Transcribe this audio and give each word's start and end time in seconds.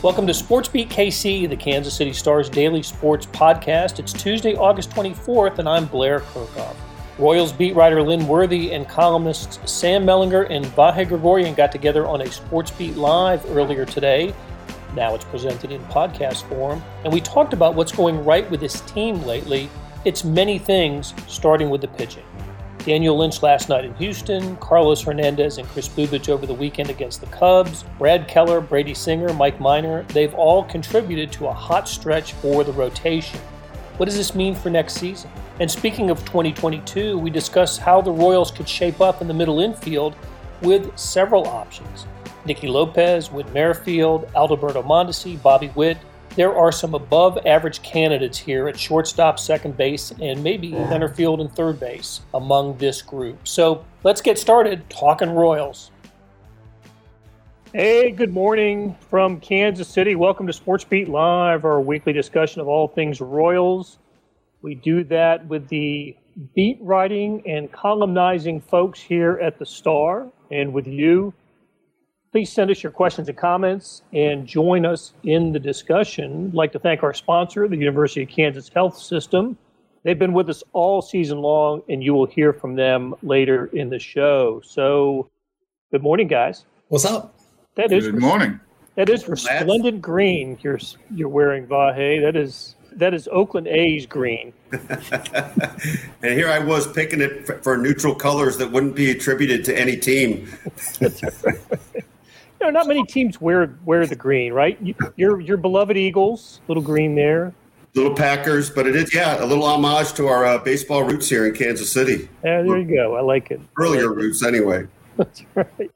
Welcome 0.00 0.28
to 0.28 0.34
Sports 0.34 0.68
Beat 0.68 0.90
KC, 0.90 1.48
the 1.48 1.56
Kansas 1.56 1.92
City 1.92 2.12
Stars 2.12 2.48
daily 2.48 2.84
sports 2.84 3.26
podcast. 3.26 3.98
It's 3.98 4.12
Tuesday, 4.12 4.54
August 4.54 4.90
24th, 4.90 5.58
and 5.58 5.68
I'm 5.68 5.86
Blair 5.86 6.20
Kerkhoff. 6.20 6.76
Royals 7.18 7.52
beat 7.52 7.74
writer 7.74 8.00
Lynn 8.00 8.28
Worthy 8.28 8.72
and 8.74 8.88
columnists 8.88 9.58
Sam 9.68 10.04
Mellinger 10.04 10.48
and 10.50 10.64
Vahe 10.66 11.08
Gregorian 11.08 11.52
got 11.52 11.72
together 11.72 12.06
on 12.06 12.20
a 12.20 12.30
Sports 12.30 12.70
Beat 12.70 12.94
Live 12.94 13.44
earlier 13.50 13.84
today. 13.84 14.32
Now 14.94 15.16
it's 15.16 15.24
presented 15.24 15.72
in 15.72 15.82
podcast 15.86 16.48
form, 16.48 16.80
and 17.02 17.12
we 17.12 17.20
talked 17.20 17.52
about 17.52 17.74
what's 17.74 17.90
going 17.90 18.24
right 18.24 18.48
with 18.52 18.60
this 18.60 18.80
team 18.82 19.20
lately. 19.24 19.68
It's 20.04 20.22
many 20.22 20.60
things, 20.60 21.12
starting 21.26 21.70
with 21.70 21.80
the 21.80 21.88
pitching. 21.88 22.22
Daniel 22.88 23.18
Lynch 23.18 23.42
last 23.42 23.68
night 23.68 23.84
in 23.84 23.92
Houston, 23.96 24.56
Carlos 24.56 25.02
Hernandez 25.02 25.58
and 25.58 25.68
Kris 25.68 25.90
Bubic 25.90 26.30
over 26.30 26.46
the 26.46 26.54
weekend 26.54 26.88
against 26.88 27.20
the 27.20 27.26
Cubs, 27.26 27.84
Brad 27.98 28.26
Keller, 28.26 28.62
Brady 28.62 28.94
Singer, 28.94 29.30
Mike 29.34 29.60
Minor, 29.60 30.04
they've 30.04 30.32
all 30.32 30.64
contributed 30.64 31.30
to 31.32 31.48
a 31.48 31.52
hot 31.52 31.86
stretch 31.86 32.32
for 32.32 32.64
the 32.64 32.72
rotation. 32.72 33.38
What 33.98 34.06
does 34.06 34.16
this 34.16 34.34
mean 34.34 34.54
for 34.54 34.70
next 34.70 34.94
season? 34.94 35.30
And 35.60 35.70
speaking 35.70 36.08
of 36.08 36.20
2022, 36.20 37.18
we 37.18 37.28
discuss 37.28 37.76
how 37.76 38.00
the 38.00 38.10
Royals 38.10 38.50
could 38.50 38.66
shape 38.66 39.02
up 39.02 39.20
in 39.20 39.28
the 39.28 39.34
middle 39.34 39.60
infield 39.60 40.16
with 40.62 40.98
several 40.98 41.46
options. 41.46 42.06
Nicky 42.46 42.68
Lopez, 42.68 43.30
Whit 43.30 43.52
Merrifield, 43.52 44.30
Alberto 44.34 44.82
Mondesi, 44.82 45.36
Bobby 45.42 45.70
Witt, 45.74 45.98
there 46.36 46.56
are 46.56 46.70
some 46.70 46.94
above 46.94 47.38
average 47.46 47.82
candidates 47.82 48.38
here 48.38 48.68
at 48.68 48.78
shortstop, 48.78 49.38
second 49.38 49.76
base, 49.76 50.12
and 50.20 50.42
maybe 50.42 50.72
center 50.72 51.08
field 51.08 51.40
and 51.40 51.52
third 51.54 51.80
base 51.80 52.20
among 52.34 52.76
this 52.78 53.02
group. 53.02 53.46
So 53.46 53.84
let's 54.04 54.20
get 54.20 54.38
started 54.38 54.88
talking 54.88 55.30
Royals. 55.30 55.90
Hey, 57.74 58.10
good 58.12 58.32
morning 58.32 58.96
from 59.10 59.40
Kansas 59.40 59.88
City. 59.88 60.14
Welcome 60.14 60.46
to 60.46 60.52
Sports 60.52 60.84
Beat 60.84 61.08
Live, 61.08 61.64
our 61.64 61.80
weekly 61.80 62.12
discussion 62.12 62.60
of 62.60 62.68
all 62.68 62.88
things 62.88 63.20
Royals. 63.20 63.98
We 64.62 64.74
do 64.74 65.04
that 65.04 65.46
with 65.46 65.68
the 65.68 66.16
beat 66.54 66.78
writing 66.80 67.42
and 67.46 67.70
columnizing 67.70 68.60
folks 68.60 69.00
here 69.00 69.38
at 69.42 69.58
the 69.58 69.66
Star 69.66 70.28
and 70.50 70.72
with 70.72 70.86
you, 70.86 71.34
Please 72.30 72.52
send 72.52 72.70
us 72.70 72.82
your 72.82 72.92
questions 72.92 73.28
and 73.28 73.38
comments 73.38 74.02
and 74.12 74.46
join 74.46 74.84
us 74.84 75.14
in 75.22 75.52
the 75.52 75.58
discussion. 75.58 76.48
I'd 76.48 76.54
like 76.54 76.72
to 76.72 76.78
thank 76.78 77.02
our 77.02 77.14
sponsor, 77.14 77.66
the 77.68 77.76
University 77.76 78.22
of 78.22 78.28
Kansas 78.28 78.68
Health 78.68 78.98
System. 78.98 79.56
They've 80.02 80.18
been 80.18 80.34
with 80.34 80.50
us 80.50 80.62
all 80.74 81.00
season 81.00 81.38
long, 81.38 81.82
and 81.88 82.04
you 82.04 82.12
will 82.12 82.26
hear 82.26 82.52
from 82.52 82.76
them 82.76 83.14
later 83.22 83.66
in 83.72 83.88
the 83.88 83.98
show. 83.98 84.60
So, 84.62 85.30
good 85.90 86.02
morning, 86.02 86.28
guys. 86.28 86.66
What's 86.88 87.06
up? 87.06 87.34
That 87.76 87.92
is 87.92 88.06
good 88.06 88.20
morning. 88.20 88.60
That 88.96 89.08
is 89.08 89.26
resplendent 89.26 90.02
green. 90.02 90.58
You're 90.60 90.80
you're 91.14 91.28
wearing 91.28 91.66
Vahe. 91.66 92.20
That 92.20 92.36
is 92.36 92.74
that 92.92 93.14
is 93.14 93.28
Oakland 93.32 93.68
A's 93.68 94.06
green. 94.06 94.52
and 94.72 94.82
here 96.22 96.48
I 96.48 96.58
was 96.58 96.90
picking 96.92 97.20
it 97.20 97.62
for 97.62 97.78
neutral 97.78 98.14
colors 98.14 98.58
that 98.58 98.70
wouldn't 98.70 98.96
be 98.96 99.10
attributed 99.10 99.64
to 99.66 99.78
any 99.78 99.96
team. 99.96 100.48
you 102.60 102.66
know, 102.66 102.70
not 102.70 102.86
many 102.86 103.04
teams 103.04 103.40
wear 103.40 103.78
wear 103.84 104.06
the 104.06 104.16
green, 104.16 104.52
right? 104.52 104.78
Your 105.16 105.40
your 105.40 105.56
beloved 105.56 105.96
Eagles, 105.96 106.60
little 106.68 106.82
green 106.82 107.14
there. 107.14 107.54
Little 107.94 108.14
Packers, 108.14 108.70
but 108.70 108.86
it 108.86 108.94
is 108.94 109.14
yeah, 109.14 109.42
a 109.42 109.46
little 109.46 109.64
homage 109.64 110.12
to 110.14 110.28
our 110.28 110.44
uh, 110.44 110.58
baseball 110.58 111.02
roots 111.04 111.28
here 111.28 111.46
in 111.46 111.54
Kansas 111.54 111.90
City. 111.90 112.28
Yeah, 112.44 112.62
there 112.62 112.78
you 112.78 112.96
go. 112.96 113.16
I 113.16 113.22
like 113.22 113.50
it. 113.50 113.60
Earlier 113.78 114.08
like 114.08 114.16
roots, 114.16 114.42
it. 114.42 114.48
anyway. 114.48 114.86
That's 115.16 115.42
right. 115.54 115.90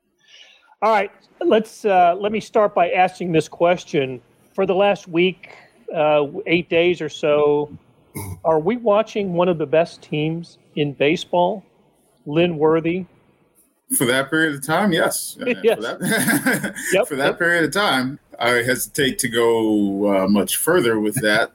All 0.81 0.91
right, 0.91 1.12
let's 1.41 1.84
uh, 1.84 2.17
let 2.19 2.33
me 2.33 2.41
start 2.41 2.75
by 2.75 2.91
asking 2.91 3.33
this 3.33 3.49
question. 3.49 4.21
For 4.55 4.67
the 4.67 4.75
last 4.75 5.09
week, 5.09 5.55
uh, 5.95 6.27
eight 6.47 6.69
days 6.69 7.01
or 7.01 7.09
so, 7.09 7.71
are 8.45 8.59
we 8.59 8.77
watching 8.77 9.33
one 9.33 9.49
of 9.49 9.59
the 9.59 9.67
best 9.67 10.03
teams 10.03 10.59
in 10.77 10.93
baseball? 10.93 11.65
Lynn 12.27 12.56
Worthy, 12.56 13.06
for 13.97 14.04
that 14.06 14.30
period 14.30 14.54
of 14.54 14.64
time, 14.64 14.92
yes. 14.92 15.36
yes. 15.62 15.76
For 15.76 15.82
that, 15.82 16.75
yep, 16.92 17.08
for 17.08 17.16
that 17.16 17.26
yep. 17.26 17.38
period 17.38 17.64
of 17.64 17.72
time, 17.72 18.19
I 18.38 18.50
hesitate 18.62 19.19
to 19.20 19.28
go 19.28 20.25
uh, 20.25 20.28
much 20.28 20.56
further 20.56 20.98
with 20.98 21.16
that. 21.22 21.53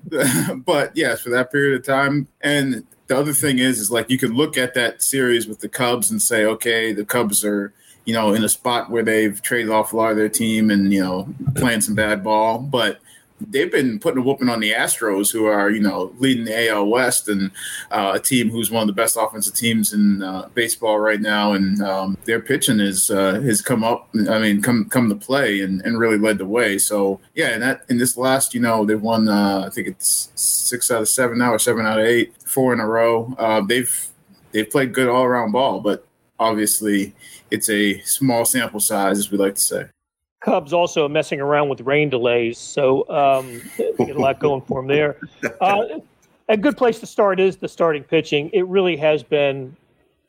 but 0.66 0.96
yes, 0.96 1.22
for 1.22 1.30
that 1.32 1.52
period 1.52 1.80
of 1.80 1.86
time. 1.86 2.28
And 2.42 2.86
the 3.08 3.18
other 3.18 3.34
thing 3.34 3.60
is, 3.60 3.80
is 3.80 3.92
like 3.92 4.10
you 4.10 4.18
could 4.18 4.34
look 4.34 4.58
at 4.58 4.74
that 4.76 5.04
series 5.04 5.48
with 5.48 5.60
the 5.60 5.70
Cubs 5.70 6.12
and 6.12 6.22
say, 6.22 6.46
okay, 6.46 6.94
the 6.94 7.06
Cubs 7.06 7.44
are, 7.44 7.74
you 8.06 8.14
know, 8.14 8.34
in 8.34 8.44
a 8.44 8.50
spot 8.50 8.90
where 8.90 9.04
they've 9.04 9.42
traded 9.42 9.72
off 9.72 9.94
a 9.94 9.98
lot 9.98 10.12
of 10.12 10.18
their 10.18 10.30
team 10.30 10.70
and, 10.70 10.94
you 10.94 11.04
know, 11.04 11.28
playing 11.56 11.82
some 11.82 11.96
bad 11.96 12.24
ball. 12.24 12.60
But 12.60 13.00
they've 13.40 13.72
been 13.72 14.00
putting 14.00 14.20
a 14.20 14.24
whooping 14.24 14.50
on 14.50 14.60
the 14.60 14.72
Astros, 14.72 15.32
who 15.32 15.46
are 15.46 15.70
you 15.70 15.80
know 15.80 16.14
leading 16.18 16.46
the 16.46 16.70
AL 16.70 16.88
West 16.88 17.30
and 17.30 17.52
uh, 17.92 18.14
a 18.16 18.20
team 18.20 18.50
who's 18.50 18.72
one 18.72 18.82
of 18.82 18.88
the 18.88 18.94
best 18.94 19.18
offensive 19.20 19.54
teams 19.54 19.94
in 19.94 20.24
uh, 20.24 20.50
baseball 20.54 21.00
right 21.00 21.22
now. 21.22 21.54
And 21.54 21.82
um, 21.82 22.18
their 22.26 22.40
pitching 22.40 22.80
is 22.80 23.12
uh, 23.12 23.40
has 23.42 23.62
come 23.62 23.84
up. 23.84 24.10
I 24.30 24.40
mean, 24.40 24.62
come 24.62 24.86
come 24.86 25.10
to 25.10 25.16
play 25.16 25.62
and, 25.62 25.82
and 25.82 26.00
really 26.00 26.18
led 26.18 26.38
the 26.38 26.46
way. 26.46 26.78
So 26.78 27.20
yeah, 27.36 27.50
and 27.50 27.64
that 27.64 27.86
in 27.90 27.98
this 27.98 28.18
last, 28.18 28.54
you 28.54 28.60
know, 28.60 28.86
they've 28.86 29.02
won. 29.02 29.28
Uh, 29.28 29.64
I 29.68 29.70
think 29.70 29.88
it's 29.88 30.32
six 30.36 30.92
out 30.92 31.02
of 31.02 31.10
seven 31.10 31.38
now, 31.38 31.54
or 31.54 31.60
seven 31.60 31.86
out 31.86 32.00
of 32.00 32.06
eight, 32.06 32.34
four 32.44 32.74
in 32.74 32.80
a 32.80 32.88
row. 32.88 33.34
Uh, 33.38 33.62
they've 33.62 34.10
they've 34.52 34.70
played 34.70 34.94
good 34.94 35.10
all 35.10 35.24
around 35.24 35.52
ball, 35.52 35.80
but 35.80 36.06
obviously 36.40 37.16
it's 37.52 37.70
a 37.70 38.00
small 38.02 38.46
sample 38.46 38.80
size, 38.80 39.18
as 39.18 39.32
we 39.32 39.38
like 39.38 39.56
to 39.56 39.62
say. 39.62 39.86
Cubs 40.40 40.72
also 40.72 41.08
messing 41.08 41.42
around 41.42 41.70
with 41.70 41.82
rain 41.82 42.10
delays, 42.10 42.58
so 42.58 43.08
um, 43.10 43.62
get 43.98 44.16
a 44.16 44.20
lot 44.20 44.40
going 44.40 44.62
for 44.62 44.82
them 44.82 44.88
there. 44.88 45.18
Uh, 45.62 46.00
a 46.50 46.56
good 46.56 46.78
place 46.78 47.00
to 47.00 47.06
start 47.06 47.40
is 47.40 47.58
the 47.58 47.68
starting 47.68 48.04
pitching. 48.04 48.50
It 48.54 48.66
really 48.68 48.96
has 48.98 49.24
been 49.24 49.76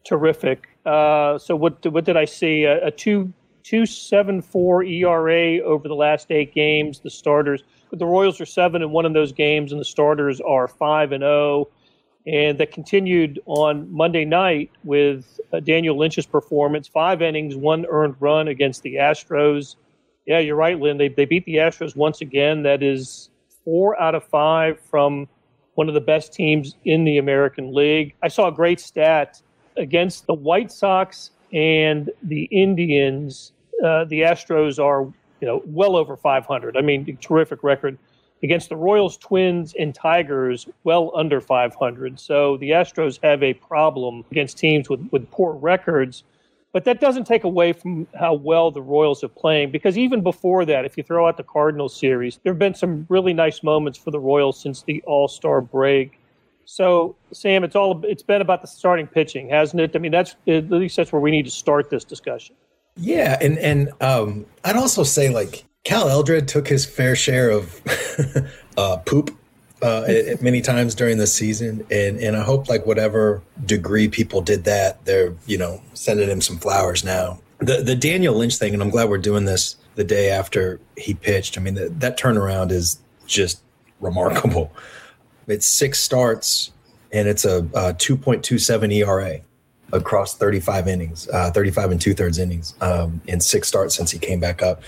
terrific. 0.05 0.69
Uh, 0.85 1.39
so 1.39 1.55
what 1.55 1.85
what 1.93 2.05
did 2.05 2.17
I 2.17 2.25
see? 2.25 2.65
A, 2.65 2.87
a 2.87 2.91
two 2.91 3.33
two 3.63 3.87
seven 3.87 4.41
four 4.41 4.83
ERA 4.83 5.59
over 5.61 5.87
the 5.87 5.95
last 5.95 6.31
eight 6.31 6.55
games. 6.55 7.01
The 7.01 7.11
starters, 7.11 7.63
but 7.91 7.99
the 7.99 8.07
Royals 8.07 8.41
are 8.41 8.47
seven 8.47 8.83
and 8.83 8.93
one 8.93 9.07
in 9.07 9.13
those 9.13 9.33
games, 9.33 9.71
and 9.73 9.81
the 9.81 9.85
starters 9.85 10.41
are 10.41 10.67
five 10.67 11.13
and 11.13 11.23
zero. 11.23 11.33
Oh. 11.35 11.71
And 12.27 12.59
that 12.59 12.73
continued 12.73 13.41
on 13.47 13.91
Monday 13.91 14.27
night 14.27 14.71
with 14.85 15.41
uh, 15.53 15.61
Daniel 15.61 15.97
Lynch's 15.97 16.27
performance: 16.27 16.89
five 16.89 17.23
innings, 17.23 17.55
one 17.55 17.87
earned 17.87 18.17
run 18.19 18.49
against 18.49 18.83
the 18.83 18.95
Astros. 18.95 19.77
Yeah, 20.29 20.41
you're 20.41 20.57
right, 20.57 20.79
Lynn. 20.79 20.99
They, 20.99 21.09
they 21.09 21.25
beat 21.25 21.47
the 21.47 21.57
Astros 21.57 21.97
once 21.97 22.21
again. 22.21 22.63
That 22.63 22.83
is 22.83 23.31
four 23.65 23.99
out 24.01 24.15
of 24.15 24.23
five 24.25 24.79
from 24.79 25.27
one 25.75 25.89
of 25.89 25.95
the 25.95 26.03
best 26.03 26.35
teams 26.35 26.77
in 26.85 27.05
the 27.05 27.17
American 27.17 27.75
League. 27.75 28.15
I 28.23 28.29
saw 28.29 28.49
a 28.49 28.53
great 28.53 28.79
stat 28.79 29.41
against 29.79 30.27
the 30.27 30.35
White 30.35 30.71
Sox 30.71 31.31
and 31.55 32.11
the 32.23 32.45
Indians. 32.45 33.53
Uh, 33.83 34.05
the 34.05 34.21
Astros 34.21 34.79
are, 34.79 35.11
you 35.41 35.49
know, 35.49 35.63
well 35.65 35.97
over 35.97 36.15
500. 36.15 36.77
I 36.77 36.83
mean, 36.83 37.17
terrific 37.23 37.63
record 37.63 37.97
against 38.43 38.69
the 38.69 38.77
Royals, 38.77 39.17
Twins, 39.17 39.75
and 39.79 39.95
Tigers, 39.95 40.69
well 40.85 41.11
under 41.17 41.41
500. 41.41 42.21
So 42.21 42.59
the 42.59 42.71
Astros 42.71 43.19
have 43.23 43.43
a 43.43 43.55
problem 43.55 44.27
against 44.31 44.59
teams 44.59 44.91
with, 44.91 45.09
with 45.11 45.31
poor 45.31 45.55
records. 45.55 46.25
But 46.73 46.85
that 46.85 47.01
doesn't 47.01 47.25
take 47.25 47.45
away 47.45 47.73
from 47.73 48.07
how 48.19 48.35
well 48.35 48.71
the 48.71 48.83
Royals 48.83 49.25
are 49.25 49.29
playing 49.29 49.71
because 49.71 49.97
even 49.97 50.23
before 50.23 50.67
that, 50.67 50.85
if 50.85 50.97
you 50.99 51.03
throw 51.03 51.27
out 51.27 51.39
the 51.39 51.43
Cardinals 51.43 51.99
series, 51.99 52.39
there 52.43 52.53
have 52.53 52.59
been 52.59 52.75
some 52.75 53.07
really 53.09 53.33
nice 53.33 53.63
moments 53.63 53.99
for 53.99 54.11
the 54.11 54.21
Royals 54.21 54.61
since 54.61 54.83
the 54.83 55.03
All 55.07 55.29
Star 55.29 55.61
break. 55.61 56.21
So, 56.67 57.17
Sam, 57.33 57.65
it's 57.65 57.75
all 57.75 58.05
it's 58.05 58.23
been 58.23 58.43
about 58.43 58.61
the 58.61 58.69
starting 58.69 59.07
pitching, 59.07 59.49
hasn't 59.49 59.81
it? 59.81 59.97
I 59.97 59.99
mean, 59.99 60.13
that's 60.13 60.37
at 60.47 60.69
least 60.71 60.97
that's 60.97 61.11
where 61.11 61.23
we 61.23 61.31
need 61.31 61.47
to 61.47 61.51
start 61.51 61.89
this 61.89 62.05
discussion. 62.05 62.55
Yeah, 62.97 63.39
and 63.41 63.59
and 63.59 63.91
um, 64.03 64.45
I'd 64.65 64.77
also 64.77 65.03
say 65.05 65.31
like 65.31 65.65
Cal 65.85 66.11
Eldred 66.11 66.47
took 66.47 66.69
his 66.69 66.85
fair 66.85 67.17
share 67.17 67.49
of 67.49 67.81
uh, 68.77 68.99
poop 68.99 69.35
uh, 69.83 70.07
many 70.41 70.61
times 70.61 70.95
during 70.95 71.19
the 71.19 71.27
season, 71.27 71.87
and 71.91 72.19
and 72.19 72.37
I 72.37 72.43
hope 72.43 72.69
like 72.69 72.87
whatever 72.87 73.43
degree 73.65 74.09
people 74.09 74.41
did 74.41 74.65
that, 74.65 75.05
they're 75.05 75.35
you 75.47 75.59
know 75.59 75.83
sending 75.95 76.29
him 76.29 76.41
some 76.41 76.59
flowers 76.59 77.05
now. 77.05 77.41
The 77.59 77.83
the 77.83 77.97
Daniel 77.97 78.35
Lynch 78.35 78.57
thing, 78.57 78.75
and 78.75 78.83
I'm 78.83 78.91
glad 78.91 79.09
we're 79.09 79.19
doing 79.19 79.45
this 79.45 79.77
the 79.95 80.05
day 80.05 80.31
after 80.31 80.81
he 80.97 81.15
pitched. 81.15 81.59
I 81.59 81.61
mean 81.61 81.75
that 81.75 82.01
that 82.01 82.19
turnaround 82.19 82.71
is 82.71 82.99
just 83.27 83.63
remarkable. 84.01 84.73
It's 85.47 85.67
six 85.67 86.01
starts 86.01 86.73
and 87.13 87.29
it's 87.29 87.45
a, 87.45 87.59
a 87.59 87.95
2.27 87.95 88.95
ERA 88.95 89.41
across 89.93 90.37
35 90.37 90.89
innings, 90.89 91.29
uh, 91.29 91.51
35 91.51 91.93
and 91.93 92.01
two 92.01 92.15
thirds 92.15 92.39
innings 92.39 92.75
um, 92.81 93.21
in 93.27 93.41
six 93.41 93.69
starts 93.69 93.95
since 93.95 94.11
he 94.11 94.19
came 94.19 94.41
back 94.41 94.63
up. 94.63 94.83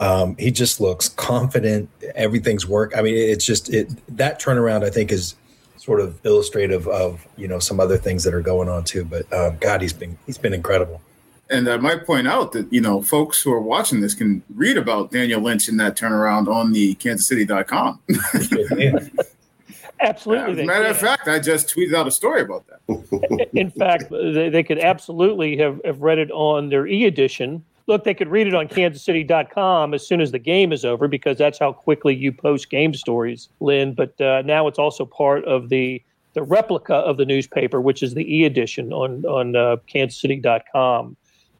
Um, 0.00 0.36
he 0.38 0.50
just 0.50 0.80
looks 0.80 1.08
confident. 1.08 1.88
Everything's 2.14 2.66
work. 2.66 2.96
I 2.96 3.02
mean, 3.02 3.14
it's 3.14 3.44
just 3.44 3.72
it 3.72 3.90
that 4.16 4.40
turnaround. 4.40 4.84
I 4.84 4.90
think 4.90 5.12
is 5.12 5.34
sort 5.76 6.00
of 6.00 6.18
illustrative 6.24 6.88
of 6.88 7.26
you 7.36 7.48
know 7.48 7.58
some 7.58 7.80
other 7.80 7.96
things 7.96 8.24
that 8.24 8.34
are 8.34 8.42
going 8.42 8.68
on 8.68 8.84
too. 8.84 9.04
But 9.04 9.30
um, 9.32 9.56
God, 9.60 9.82
he's 9.82 9.92
been 9.92 10.18
he's 10.26 10.38
been 10.38 10.52
incredible. 10.54 11.00
And 11.48 11.68
I 11.68 11.76
might 11.76 12.04
point 12.04 12.26
out 12.26 12.50
that, 12.52 12.72
you 12.72 12.80
know, 12.80 13.00
folks 13.00 13.40
who 13.40 13.52
are 13.52 13.60
watching 13.60 14.00
this 14.00 14.14
can 14.14 14.42
read 14.54 14.76
about 14.76 15.12
Daniel 15.12 15.40
Lynch 15.40 15.68
in 15.68 15.76
that 15.76 15.96
turnaround 15.96 16.48
on 16.48 16.72
the 16.72 16.96
kansascity.com. 16.96 18.00
absolutely. 20.00 20.52
As 20.52 20.58
a 20.58 20.64
matter 20.64 20.86
of 20.86 20.96
fact, 20.96 21.28
I 21.28 21.38
just 21.38 21.74
tweeted 21.74 21.94
out 21.94 22.06
a 22.06 22.10
story 22.10 22.42
about 22.42 22.64
that. 22.66 23.48
in 23.52 23.70
fact, 23.70 24.10
they, 24.10 24.48
they 24.48 24.62
could 24.62 24.78
absolutely 24.78 25.56
have, 25.58 25.80
have 25.84 26.00
read 26.00 26.18
it 26.18 26.30
on 26.30 26.68
their 26.68 26.86
e 26.86 27.04
edition. 27.04 27.64
Look, 27.86 28.04
they 28.04 28.14
could 28.14 28.28
read 28.28 28.48
it 28.48 28.54
on 28.54 28.66
kansascity.com 28.66 29.94
as 29.94 30.06
soon 30.06 30.20
as 30.20 30.32
the 30.32 30.40
game 30.40 30.72
is 30.72 30.84
over 30.84 31.06
because 31.06 31.38
that's 31.38 31.58
how 31.58 31.72
quickly 31.72 32.14
you 32.14 32.32
post 32.32 32.68
game 32.68 32.94
stories, 32.94 33.48
Lynn. 33.60 33.94
But 33.94 34.20
uh, 34.20 34.42
now 34.42 34.66
it's 34.66 34.78
also 34.78 35.04
part 35.04 35.44
of 35.44 35.68
the 35.68 36.02
the 36.34 36.42
replica 36.42 36.94
of 36.94 37.16
the 37.16 37.24
newspaper, 37.24 37.80
which 37.80 38.02
is 38.02 38.14
the 38.14 38.34
e 38.34 38.44
edition 38.44 38.92
on 38.92 39.24
on 39.24 39.56
uh, 39.56 39.76
kansascity.com, 39.92 41.16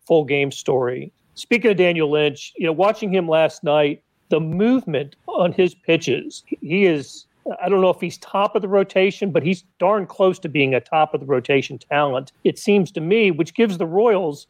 full 0.06 0.24
game 0.24 0.50
story. 0.50 1.12
Speaking 1.34 1.70
of 1.70 1.76
Daniel 1.76 2.10
Lynch, 2.10 2.52
you 2.56 2.66
know, 2.66 2.72
watching 2.72 3.12
him 3.12 3.28
last 3.28 3.62
night, 3.62 4.02
the 4.30 4.40
movement 4.40 5.16
on 5.28 5.52
his 5.52 5.74
pitches, 5.74 6.42
he 6.60 6.86
is. 6.86 7.25
I 7.62 7.68
don't 7.68 7.80
know 7.80 7.90
if 7.90 8.00
he's 8.00 8.18
top 8.18 8.56
of 8.56 8.62
the 8.62 8.68
rotation, 8.68 9.30
but 9.30 9.42
he's 9.42 9.62
darn 9.78 10.06
close 10.06 10.38
to 10.40 10.48
being 10.48 10.74
a 10.74 10.80
top 10.80 11.14
of 11.14 11.20
the 11.20 11.26
rotation 11.26 11.78
talent. 11.78 12.32
It 12.44 12.58
seems 12.58 12.90
to 12.92 13.00
me, 13.00 13.30
which 13.30 13.54
gives 13.54 13.78
the 13.78 13.86
Royals 13.86 14.46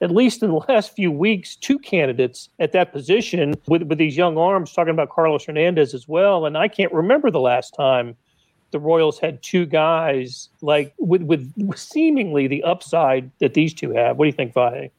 at 0.00 0.10
least 0.10 0.42
in 0.42 0.50
the 0.50 0.64
last 0.68 0.94
few 0.94 1.12
weeks, 1.12 1.56
two 1.56 1.78
candidates 1.78 2.48
at 2.58 2.72
that 2.72 2.92
position 2.92 3.54
with, 3.66 3.82
with 3.82 3.98
these 3.98 4.16
young 4.16 4.38
arms, 4.38 4.72
talking 4.72 4.92
about 4.92 5.10
Carlos 5.10 5.44
Hernandez 5.44 5.92
as 5.94 6.08
well. 6.08 6.46
And 6.46 6.56
I 6.56 6.68
can't 6.68 6.92
remember 6.92 7.30
the 7.30 7.40
last 7.40 7.74
time 7.74 8.16
the 8.70 8.78
Royals 8.78 9.18
had 9.18 9.42
two 9.42 9.66
guys 9.66 10.48
like 10.62 10.94
with, 10.98 11.22
with 11.22 11.52
seemingly 11.76 12.46
the 12.46 12.62
upside 12.62 13.30
that 13.40 13.54
these 13.54 13.74
two 13.74 13.90
have. 13.92 14.16
What 14.16 14.24
do 14.24 14.28
you 14.28 14.32
think, 14.32 14.54
Vahe? 14.54 14.90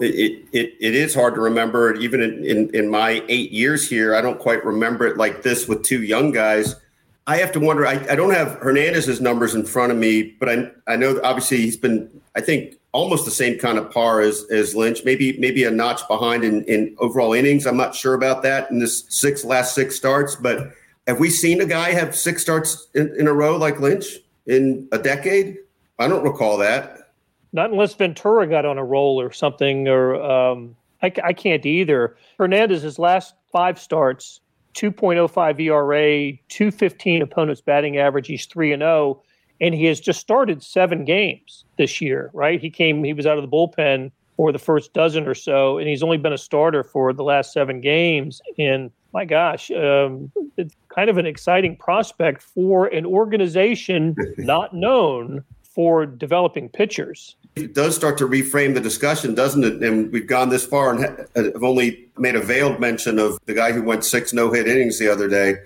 It, 0.00 0.44
it, 0.52 0.74
it 0.80 0.94
is 0.94 1.14
hard 1.14 1.34
to 1.34 1.40
remember. 1.40 1.94
Even 1.94 2.20
in, 2.20 2.44
in, 2.44 2.74
in 2.74 2.88
my 2.88 3.24
eight 3.28 3.50
years 3.50 3.88
here, 3.88 4.14
I 4.14 4.20
don't 4.20 4.38
quite 4.38 4.64
remember 4.64 5.06
it 5.06 5.16
like 5.16 5.42
this 5.42 5.66
with 5.66 5.82
two 5.82 6.02
young 6.02 6.32
guys. 6.32 6.76
I 7.26 7.38
have 7.38 7.52
to 7.52 7.60
wonder. 7.60 7.86
I, 7.86 7.94
I 8.10 8.14
don't 8.14 8.34
have 8.34 8.58
Hernandez's 8.58 9.20
numbers 9.20 9.54
in 9.54 9.64
front 9.64 9.92
of 9.92 9.98
me, 9.98 10.34
but 10.38 10.48
I 10.48 10.70
I 10.86 10.96
know 10.96 11.20
obviously 11.24 11.58
he's 11.58 11.76
been 11.76 12.10
I 12.34 12.40
think 12.40 12.76
almost 12.92 13.24
the 13.24 13.30
same 13.30 13.58
kind 13.58 13.78
of 13.78 13.90
par 13.90 14.20
as 14.20 14.44
as 14.50 14.74
Lynch, 14.74 15.04
maybe 15.04 15.38
maybe 15.38 15.64
a 15.64 15.70
notch 15.70 16.06
behind 16.06 16.44
in, 16.44 16.64
in 16.64 16.94
overall 16.98 17.32
innings. 17.32 17.66
I'm 17.66 17.76
not 17.76 17.94
sure 17.94 18.14
about 18.14 18.42
that 18.42 18.70
in 18.70 18.78
this 18.78 19.04
six 19.08 19.44
last 19.44 19.74
six 19.74 19.96
starts, 19.96 20.36
but 20.36 20.72
have 21.06 21.18
we 21.18 21.30
seen 21.30 21.60
a 21.60 21.66
guy 21.66 21.92
have 21.92 22.16
six 22.16 22.42
starts 22.42 22.88
in, 22.94 23.14
in 23.18 23.26
a 23.26 23.32
row 23.32 23.56
like 23.56 23.80
Lynch 23.80 24.06
in 24.46 24.88
a 24.92 24.98
decade? 24.98 25.58
I 25.98 26.08
don't 26.08 26.24
recall 26.24 26.58
that. 26.58 27.12
Not 27.52 27.70
unless 27.70 27.94
Ventura 27.94 28.46
got 28.48 28.64
on 28.64 28.78
a 28.78 28.84
roll 28.84 29.20
or 29.20 29.30
something, 29.32 29.86
or 29.86 30.20
um, 30.20 30.74
I, 31.02 31.12
I 31.22 31.32
can't 31.32 31.64
either. 31.64 32.16
Hernandez's 32.38 32.98
last 32.98 33.34
five 33.52 33.78
starts, 33.78 34.40
2.05 34.74 35.60
ERA, 35.60 36.32
215 36.48 37.22
opponents 37.22 37.60
batting 37.60 37.96
average. 37.98 38.26
He's 38.26 38.46
3 38.46 38.72
and 38.72 38.82
0 38.82 39.22
and 39.60 39.74
he 39.74 39.84
has 39.84 40.00
just 40.00 40.20
started 40.20 40.62
7 40.62 41.04
games 41.04 41.64
this 41.78 42.00
year, 42.00 42.30
right? 42.34 42.60
He 42.60 42.70
came 42.70 43.04
he 43.04 43.12
was 43.12 43.26
out 43.26 43.38
of 43.38 43.42
the 43.42 43.48
bullpen 43.48 44.10
for 44.36 44.50
the 44.50 44.58
first 44.58 44.92
dozen 44.92 45.28
or 45.28 45.34
so 45.34 45.78
and 45.78 45.88
he's 45.88 46.02
only 46.02 46.18
been 46.18 46.32
a 46.32 46.38
starter 46.38 46.82
for 46.82 47.12
the 47.12 47.22
last 47.22 47.52
7 47.52 47.80
games 47.80 48.42
and 48.58 48.90
my 49.12 49.24
gosh, 49.24 49.70
um, 49.70 50.32
it's 50.56 50.74
kind 50.88 51.08
of 51.08 51.18
an 51.18 51.26
exciting 51.26 51.76
prospect 51.76 52.42
for 52.42 52.86
an 52.86 53.06
organization 53.06 54.16
not 54.38 54.74
known 54.74 55.44
for 55.62 56.04
developing 56.04 56.68
pitchers. 56.68 57.36
It 57.56 57.72
does 57.72 57.94
start 57.94 58.18
to 58.18 58.26
reframe 58.26 58.74
the 58.74 58.80
discussion, 58.80 59.34
doesn't 59.34 59.62
it? 59.62 59.82
And 59.82 60.12
we've 60.12 60.26
gone 60.26 60.48
this 60.48 60.66
far 60.66 60.92
and 60.92 61.28
have 61.36 61.62
only 61.62 62.08
made 62.18 62.34
a 62.34 62.40
veiled 62.40 62.80
mention 62.80 63.18
of 63.18 63.38
the 63.46 63.54
guy 63.54 63.70
who 63.70 63.82
went 63.82 64.04
six 64.04 64.32
no 64.32 64.50
hit 64.50 64.66
innings 64.66 64.98
the 64.98 65.08
other 65.08 65.28
day. 65.28 65.56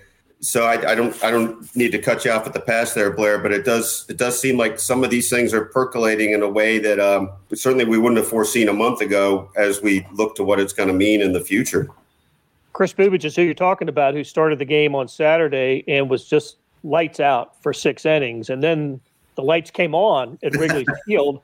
So 0.40 0.64
I, 0.64 0.92
I, 0.92 0.94
don't 0.94 1.24
I 1.24 1.30
don't 1.30 1.74
need 1.74 1.90
to 1.92 1.98
cut 1.98 2.24
you 2.24 2.30
off 2.30 2.46
at 2.46 2.52
the 2.52 2.60
pass 2.60 2.94
there, 2.94 3.10
Blair, 3.10 3.38
but 3.38 3.52
it 3.52 3.64
does 3.64 4.04
it 4.08 4.18
does 4.18 4.38
seem 4.38 4.56
like 4.56 4.78
some 4.78 5.02
of 5.02 5.10
these 5.10 5.30
things 5.30 5.52
are 5.52 5.64
percolating 5.64 6.32
in 6.32 6.42
a 6.42 6.48
way 6.48 6.78
that 6.78 7.00
um, 7.00 7.30
certainly 7.54 7.84
we 7.84 7.98
wouldn't 7.98 8.18
have 8.18 8.28
foreseen 8.28 8.68
a 8.68 8.72
month 8.72 9.00
ago 9.00 9.50
as 9.56 9.82
we 9.82 10.06
look 10.12 10.36
to 10.36 10.44
what 10.44 10.60
it's 10.60 10.72
going 10.72 10.88
to 10.88 10.94
mean 10.94 11.20
in 11.22 11.32
the 11.32 11.40
future. 11.40 11.88
Kris 12.72 12.92
Bubic 12.92 13.24
is 13.24 13.34
who 13.34 13.42
you're 13.42 13.54
talking 13.54 13.88
about, 13.88 14.14
who 14.14 14.22
started 14.22 14.60
the 14.60 14.64
game 14.64 14.94
on 14.94 15.08
Saturday 15.08 15.82
and 15.88 16.08
was 16.08 16.28
just 16.28 16.58
lights 16.84 17.18
out 17.18 17.60
for 17.60 17.72
six 17.72 18.06
innings, 18.06 18.48
and 18.50 18.62
then 18.62 19.00
the 19.34 19.42
lights 19.42 19.72
came 19.72 19.94
on 19.94 20.38
at 20.44 20.54
Wrigley 20.54 20.86
Field, 21.06 21.40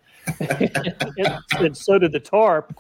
and, 1.59 1.76
so 1.76 1.99
did 1.99 2.12
the 2.12 2.21
tarp. 2.21 2.75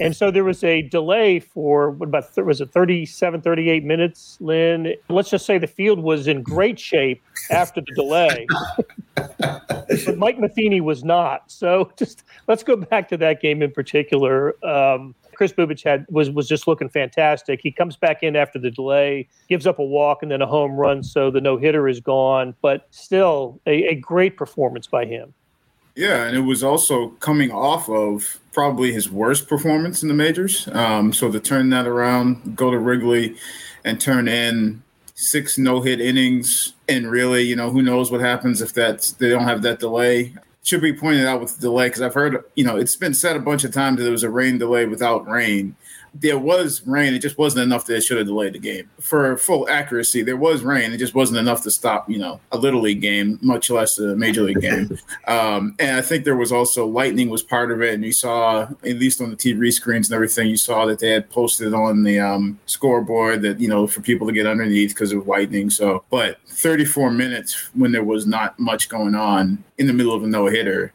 And 0.00 0.14
so 0.14 0.30
there 0.30 0.44
was 0.44 0.62
a 0.64 0.82
delay 0.82 1.40
for 1.40 1.90
what 1.90 2.08
about 2.08 2.36
was 2.44 2.60
it 2.60 2.70
37, 2.70 3.40
38 3.40 3.84
minutes, 3.84 4.36
Lynn? 4.40 4.94
Let's 5.08 5.30
just 5.30 5.46
say 5.46 5.58
the 5.58 5.66
field 5.66 5.98
was 5.98 6.28
in 6.28 6.42
great 6.42 6.78
shape 6.78 7.22
after 7.50 7.80
the 7.80 7.92
delay. 7.94 8.46
but 9.14 10.18
Mike 10.18 10.38
Matheny 10.38 10.80
was 10.80 11.04
not. 11.04 11.50
So 11.50 11.90
just 11.96 12.24
let's 12.46 12.62
go 12.62 12.76
back 12.76 13.08
to 13.08 13.16
that 13.16 13.40
game 13.40 13.62
in 13.62 13.70
particular. 13.70 14.62
Um, 14.64 15.14
Kris 15.38 15.52
Bubic 15.52 15.84
had 15.84 16.04
was 16.10 16.30
was 16.30 16.48
just 16.48 16.66
looking 16.66 16.88
fantastic. 16.88 17.60
He 17.62 17.70
comes 17.70 17.96
back 17.96 18.24
in 18.24 18.34
after 18.34 18.58
the 18.58 18.72
delay, 18.72 19.28
gives 19.48 19.68
up 19.68 19.78
a 19.78 19.84
walk 19.84 20.18
and 20.22 20.30
then 20.32 20.42
a 20.42 20.46
home 20.46 20.72
run, 20.72 21.04
so 21.04 21.30
the 21.30 21.40
no 21.40 21.56
hitter 21.56 21.86
is 21.86 22.00
gone. 22.00 22.56
But 22.60 22.88
still, 22.90 23.60
a, 23.64 23.84
a 23.90 23.94
great 23.94 24.36
performance 24.36 24.88
by 24.88 25.06
him. 25.06 25.32
Yeah, 25.98 26.26
and 26.26 26.36
it 26.36 26.42
was 26.42 26.62
also 26.62 27.08
coming 27.18 27.50
off 27.50 27.88
of 27.88 28.38
probably 28.52 28.92
his 28.92 29.10
worst 29.10 29.48
performance 29.48 30.00
in 30.00 30.06
the 30.06 30.14
majors. 30.14 30.68
Um, 30.68 31.12
so 31.12 31.28
to 31.28 31.40
turn 31.40 31.70
that 31.70 31.88
around, 31.88 32.54
go 32.54 32.70
to 32.70 32.78
Wrigley, 32.78 33.34
and 33.84 34.00
turn 34.00 34.28
in 34.28 34.84
six 35.16 35.58
no 35.58 35.80
hit 35.80 36.00
innings, 36.00 36.74
and 36.88 37.10
really, 37.10 37.42
you 37.42 37.56
know, 37.56 37.70
who 37.70 37.82
knows 37.82 38.12
what 38.12 38.20
happens 38.20 38.62
if 38.62 38.74
that 38.74 39.12
they 39.18 39.28
don't 39.28 39.42
have 39.42 39.62
that 39.62 39.80
delay 39.80 40.34
should 40.62 40.82
be 40.82 40.92
pointed 40.92 41.26
out 41.26 41.40
with 41.40 41.56
the 41.56 41.62
delay 41.62 41.88
because 41.88 42.02
I've 42.02 42.14
heard, 42.14 42.44
you 42.54 42.62
know, 42.62 42.76
it's 42.76 42.94
been 42.94 43.14
said 43.14 43.34
a 43.34 43.40
bunch 43.40 43.64
of 43.64 43.72
times 43.72 43.96
that 43.96 44.04
there 44.04 44.12
was 44.12 44.22
a 44.22 44.30
rain 44.30 44.56
delay 44.56 44.86
without 44.86 45.26
rain. 45.26 45.74
There 46.14 46.38
was 46.38 46.86
rain, 46.86 47.14
it 47.14 47.20
just 47.20 47.38
wasn't 47.38 47.64
enough 47.64 47.86
that 47.86 47.96
it 47.96 48.02
should 48.02 48.18
have 48.18 48.26
delayed 48.26 48.54
the 48.54 48.58
game. 48.58 48.90
For 49.00 49.36
full 49.36 49.68
accuracy, 49.68 50.22
there 50.22 50.36
was 50.36 50.62
rain, 50.62 50.92
it 50.92 50.98
just 50.98 51.14
wasn't 51.14 51.38
enough 51.38 51.62
to 51.62 51.70
stop, 51.70 52.08
you 52.08 52.18
know, 52.18 52.40
a 52.52 52.58
little 52.58 52.80
league 52.80 53.00
game, 53.00 53.38
much 53.42 53.70
less 53.70 53.98
a 53.98 54.16
major 54.16 54.42
league 54.42 54.60
game. 54.60 54.98
Um, 55.26 55.74
and 55.78 55.96
I 55.96 56.00
think 56.00 56.24
there 56.24 56.36
was 56.36 56.52
also 56.52 56.86
lightning 56.86 57.28
was 57.28 57.42
part 57.42 57.70
of 57.70 57.82
it, 57.82 57.92
and 57.92 58.04
you 58.04 58.12
saw 58.12 58.62
at 58.62 58.98
least 58.98 59.20
on 59.20 59.30
the 59.30 59.36
TV 59.36 59.70
screens 59.70 60.08
and 60.08 60.14
everything, 60.14 60.48
you 60.48 60.56
saw 60.56 60.86
that 60.86 61.00
they 61.00 61.10
had 61.10 61.28
posted 61.28 61.74
on 61.74 62.02
the 62.02 62.18
um, 62.18 62.58
scoreboard 62.66 63.42
that 63.42 63.60
you 63.60 63.68
know 63.68 63.86
for 63.86 64.00
people 64.00 64.26
to 64.26 64.32
get 64.32 64.46
underneath 64.46 64.90
because 64.90 65.12
of 65.12 65.26
lightning. 65.26 65.68
So, 65.68 66.04
but 66.08 66.38
34 66.46 67.10
minutes 67.10 67.70
when 67.74 67.92
there 67.92 68.04
was 68.04 68.26
not 68.26 68.58
much 68.58 68.88
going 68.88 69.14
on 69.14 69.62
in 69.76 69.86
the 69.86 69.92
middle 69.92 70.14
of 70.14 70.22
a 70.22 70.26
no 70.26 70.46
hitter 70.46 70.92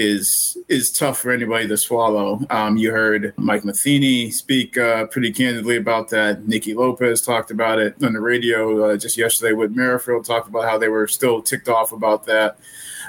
is 0.00 0.56
is 0.68 0.90
tough 0.90 1.18
for 1.18 1.30
anybody 1.30 1.68
to 1.68 1.76
swallow. 1.76 2.40
Um, 2.48 2.76
you 2.76 2.90
heard 2.90 3.34
Mike 3.36 3.64
Matheny 3.64 4.30
speak 4.30 4.78
uh, 4.78 5.06
pretty 5.06 5.30
candidly 5.30 5.76
about 5.76 6.08
that. 6.08 6.48
Nicky 6.48 6.74
Lopez 6.74 7.20
talked 7.20 7.50
about 7.50 7.78
it 7.78 8.02
on 8.02 8.14
the 8.14 8.20
radio 8.20 8.90
uh, 8.90 8.96
just 8.96 9.18
yesterday. 9.18 9.52
Whit 9.52 9.72
Merrifield 9.72 10.24
talked 10.24 10.48
about 10.48 10.64
how 10.64 10.78
they 10.78 10.88
were 10.88 11.06
still 11.06 11.42
ticked 11.42 11.68
off 11.68 11.92
about 11.92 12.24
that. 12.26 12.58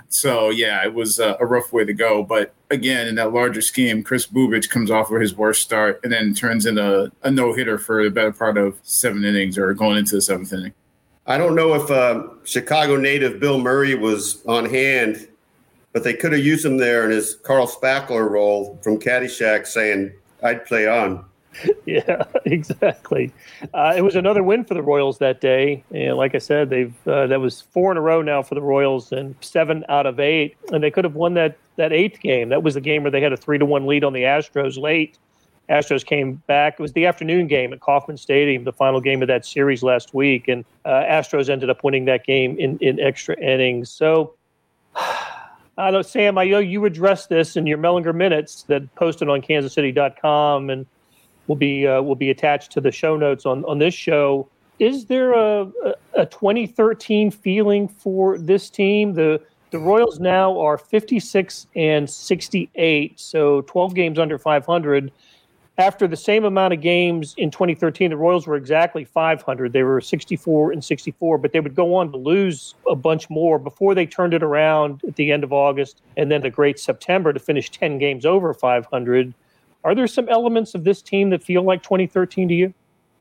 So 0.10 0.50
yeah, 0.50 0.84
it 0.84 0.94
was 0.94 1.20
uh, 1.20 1.38
a 1.40 1.46
rough 1.46 1.72
way 1.72 1.86
to 1.86 1.94
go. 1.94 2.24
But 2.24 2.54
again, 2.70 3.08
in 3.08 3.16
that 3.16 3.32
larger 3.32 3.62
scheme, 3.62 4.04
Kris 4.04 4.28
Bubic 4.28 4.70
comes 4.70 4.92
off 4.92 5.10
with 5.10 5.22
his 5.22 5.36
worst 5.36 5.62
start 5.62 6.02
and 6.04 6.12
then 6.12 6.34
turns 6.34 6.66
into 6.66 7.10
a 7.24 7.32
no 7.32 7.54
hitter 7.54 7.78
for 7.78 8.04
the 8.04 8.12
better 8.12 8.34
part 8.34 8.58
of 8.58 8.78
seven 8.84 9.24
innings 9.24 9.58
or 9.58 9.74
going 9.74 9.98
into 9.98 10.16
the 10.16 10.22
seventh 10.22 10.52
inning. 10.52 10.74
I 11.26 11.38
don't 11.38 11.56
know 11.56 11.76
if 11.76 11.90
uh, 11.90 12.28
Chicago 12.44 12.98
native 12.98 13.40
Bill 13.40 13.60
Murray 13.60 13.96
was 13.96 14.44
on 14.48 14.66
hand, 14.66 15.28
but 15.94 16.04
they 16.04 16.14
could 16.14 16.32
have 16.32 16.44
used 16.44 16.66
him 16.66 16.78
there 16.78 17.06
in 17.06 17.12
his 17.12 17.36
Carl 17.36 17.68
Spackler 17.68 18.30
role 18.30 18.80
from 18.82 19.00
Caddyshack, 19.00 19.68
saying, 19.68 20.12
"I'd 20.44 20.66
play 20.66 20.88
on." 20.88 21.26
Yeah, 21.86 22.24
exactly. 22.46 23.34
Uh, 23.74 23.94
it 23.98 24.02
was 24.02 24.16
another 24.16 24.42
win 24.42 24.64
for 24.64 24.74
the 24.74 24.82
Royals 24.82 25.18
that 25.18 25.42
day, 25.42 25.84
and 25.94 26.16
like 26.16 26.34
I 26.34 26.38
said, 26.38 26.70
they've 26.70 26.96
uh, 27.06 27.28
that 27.28 27.42
was 27.42 27.60
four 27.60 27.92
in 27.92 27.98
a 27.98 28.02
row 28.02 28.22
now 28.22 28.42
for 28.42 28.56
the 28.56 28.62
Royals, 28.62 29.12
and 29.12 29.36
seven 29.42 29.84
out 29.90 30.06
of 30.06 30.18
eight, 30.20 30.56
and 30.72 30.82
they 30.82 30.90
could 30.90 31.04
have 31.04 31.16
won 31.16 31.34
that 31.34 31.58
that 31.76 31.92
eighth 31.92 32.22
game. 32.22 32.50
That 32.50 32.64
was 32.64 32.76
the 32.76 32.82
game 32.82 33.04
where 33.04 33.12
they 33.12 33.20
had 33.20 33.34
a 33.34 33.38
three 33.38 33.58
to 33.58 33.66
one 33.66 33.86
lead 33.86 34.06
on 34.06 34.14
the 34.14 34.24
Astros 34.24 34.78
late 34.78 35.18
Astros 35.72 36.06
came 36.06 36.36
back. 36.48 36.74
It 36.74 36.82
was 36.82 36.92
the 36.92 37.06
afternoon 37.06 37.48
game 37.48 37.72
at 37.72 37.80
Kauffman 37.80 38.18
Stadium, 38.18 38.66
the 38.66 38.74
final 38.74 39.00
game 39.00 39.22
of 39.22 39.30
that 39.30 39.46
series 39.46 39.82
last 39.82 40.14
week, 40.14 40.48
and 40.48 40.66
uh, 40.84 40.90
Astros 40.90 41.50
ended 41.50 41.70
up 41.70 41.84
winning 41.84 42.06
that 42.06 42.26
game 42.26 42.58
in, 42.60 42.78
in 42.80 43.00
extra 43.00 43.40
innings. 43.40 43.90
So, 43.90 44.34
I 45.78 45.92
know, 45.92 46.02
Sam, 46.02 46.38
I 46.38 46.46
know 46.46 46.60
you 46.60 46.86
addressed 46.86 47.30
this 47.30 47.56
in 47.56 47.66
your 47.66 47.78
Mellinger 47.78 48.14
minutes 48.14 48.64
that 48.64 48.94
posted 48.96 49.30
on 49.30 49.42
KansasCity.com 49.42 50.70
and 50.70 50.86
will 51.48 51.56
be 51.56 51.88
uh, 51.88 52.02
will 52.02 52.16
be 52.16 52.30
attached 52.30 52.72
to 52.74 52.82
the 52.82 52.92
show 52.92 53.18
notes 53.18 53.46
on 53.46 53.64
on 53.66 53.80
this 53.80 53.94
show. 53.94 54.48
Is 54.80 55.06
there 55.06 55.34
a, 55.34 55.72
a 56.16 56.26
2013 56.26 57.30
feeling 57.32 57.88
for 57.88 58.38
this 58.38 58.70
team? 58.70 59.14
The 59.14 59.42
The 59.72 59.80
Royals 59.80 60.20
now 60.20 60.60
are 60.60 60.78
56 60.78 61.68
and 61.76 62.10
68, 62.10 63.20
so 63.20 63.62
12 63.62 63.96
games 63.96 64.20
under 64.20 64.38
500. 64.38 65.12
After 65.78 66.08
the 66.08 66.18
same 66.18 66.44
amount 66.44 66.74
of 66.74 66.82
games 66.82 67.34
in 67.38 67.50
2013, 67.50 68.10
the 68.10 68.18
Royals 68.18 68.46
were 68.46 68.56
exactly 68.56 69.06
500. 69.06 69.72
They 69.72 69.84
were 69.84 70.02
64 70.02 70.74
and 70.74 70.84
64, 70.84 71.38
but 71.38 71.54
they 71.54 71.60
would 71.60 71.76
go 71.76 71.96
on 71.96 72.12
to 72.12 72.18
lose 72.18 72.76
a 72.90 72.96
bunch 72.96 73.30
more 73.30 73.58
before 73.58 73.96
they 73.96 74.06
turned 74.06 74.34
it 74.34 74.44
around 74.44 75.02
at 75.08 75.16
the 75.16 75.32
end 75.32 75.44
of 75.44 75.54
August 75.54 76.02
and 76.18 76.30
then 76.30 76.42
the 76.42 76.50
great 76.50 76.78
September 76.78 77.32
to 77.32 77.40
finish 77.40 77.70
10 77.72 77.98
games 78.00 78.26
over 78.26 78.54
500. 78.54 79.34
Are 79.84 79.96
there 79.96 80.08
some 80.08 80.28
elements 80.30 80.76
of 80.76 80.84
this 80.84 81.02
team 81.02 81.30
that 81.30 81.42
feel 81.42 81.64
like 81.64 81.84
2013 81.84 82.50
to 82.50 82.54
you? 82.54 82.74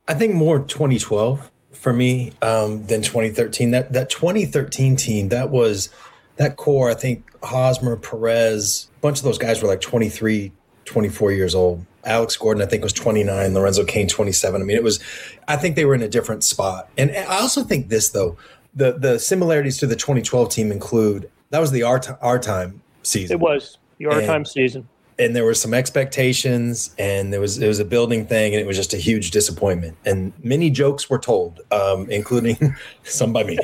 I 0.09 0.15
think 0.15 0.35
more 0.35 0.59
2012 0.59 1.51
for 1.73 1.93
me 1.93 2.33
um, 2.43 2.85
than 2.87 3.01
2013. 3.01 3.71
That 3.71 3.93
that 3.93 4.11
2013 4.11 4.97
team 4.97 5.29
that 5.29 5.51
was 5.51 5.89
that 6.37 6.57
core. 6.57 6.91
I 6.91 6.95
think 6.95 7.25
Hosmer, 7.43 7.97
Perez, 7.97 8.89
a 8.97 9.01
bunch 9.01 9.19
of 9.19 9.25
those 9.25 9.39
guys 9.39 9.63
were 9.63 9.69
like 9.69 9.81
23, 9.81 10.53
24 10.91 11.33
years 11.33 11.55
old. 11.55 11.85
Alex 12.05 12.37
Gordon, 12.37 12.63
I 12.63 12.67
think, 12.67 12.83
was 12.83 12.93
29. 12.93 13.55
Lorenzo 13.55 13.85
Cain, 13.85 14.09
27. 14.09 14.61
I 14.61 14.65
mean, 14.65 14.77
it 14.77 14.83
was. 14.83 15.01
I 15.49 15.57
think 15.57 15.77
they 15.77 15.85
were 15.85 15.95
in 15.95 16.03
a 16.03 16.09
different 16.09 16.45
spot. 16.45 16.89
And 16.97 17.11
I 17.11 17.41
also 17.41 17.63
think 17.63 17.89
this 17.89 18.11
though, 18.11 18.37
the 18.75 18.93
the 18.93 19.19
similarities 19.19 19.79
to 19.79 19.87
the 19.87 19.97
2012 19.97 20.51
team 20.51 20.73
include 20.73 21.31
that 21.51 21.61
was 21.61 21.71
the 21.71 21.83
our, 21.83 22.01
our 22.21 22.39
time 22.39 22.83
season. 23.03 23.37
It 23.37 23.41
was 23.41 23.79
the 23.99 24.07
our 24.07 24.23
time 24.23 24.45
season 24.45 24.89
and 25.21 25.37
there 25.37 25.45
were 25.45 25.55
some 25.55 25.75
expectations 25.75 26.95
and 26.99 27.33
there 27.33 27.41
was 27.41 27.59
it 27.59 27.69
was 27.69 27.79
a 27.79 27.85
building 27.85 28.27
thing 28.27 28.55
and 28.55 28.61
it 28.61 28.67
was 28.67 28.77
just 28.77 28.95
a 28.95 28.97
huge 28.97 29.31
disappointment 29.31 29.97
and 30.05 30.33
many 30.43 30.71
jokes 30.71 31.11
were 31.11 31.19
told 31.19 31.61
um, 31.71 32.11
including 32.11 32.57
some 33.05 33.33
by 33.33 33.45
me 33.45 33.59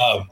um, 0.00 0.28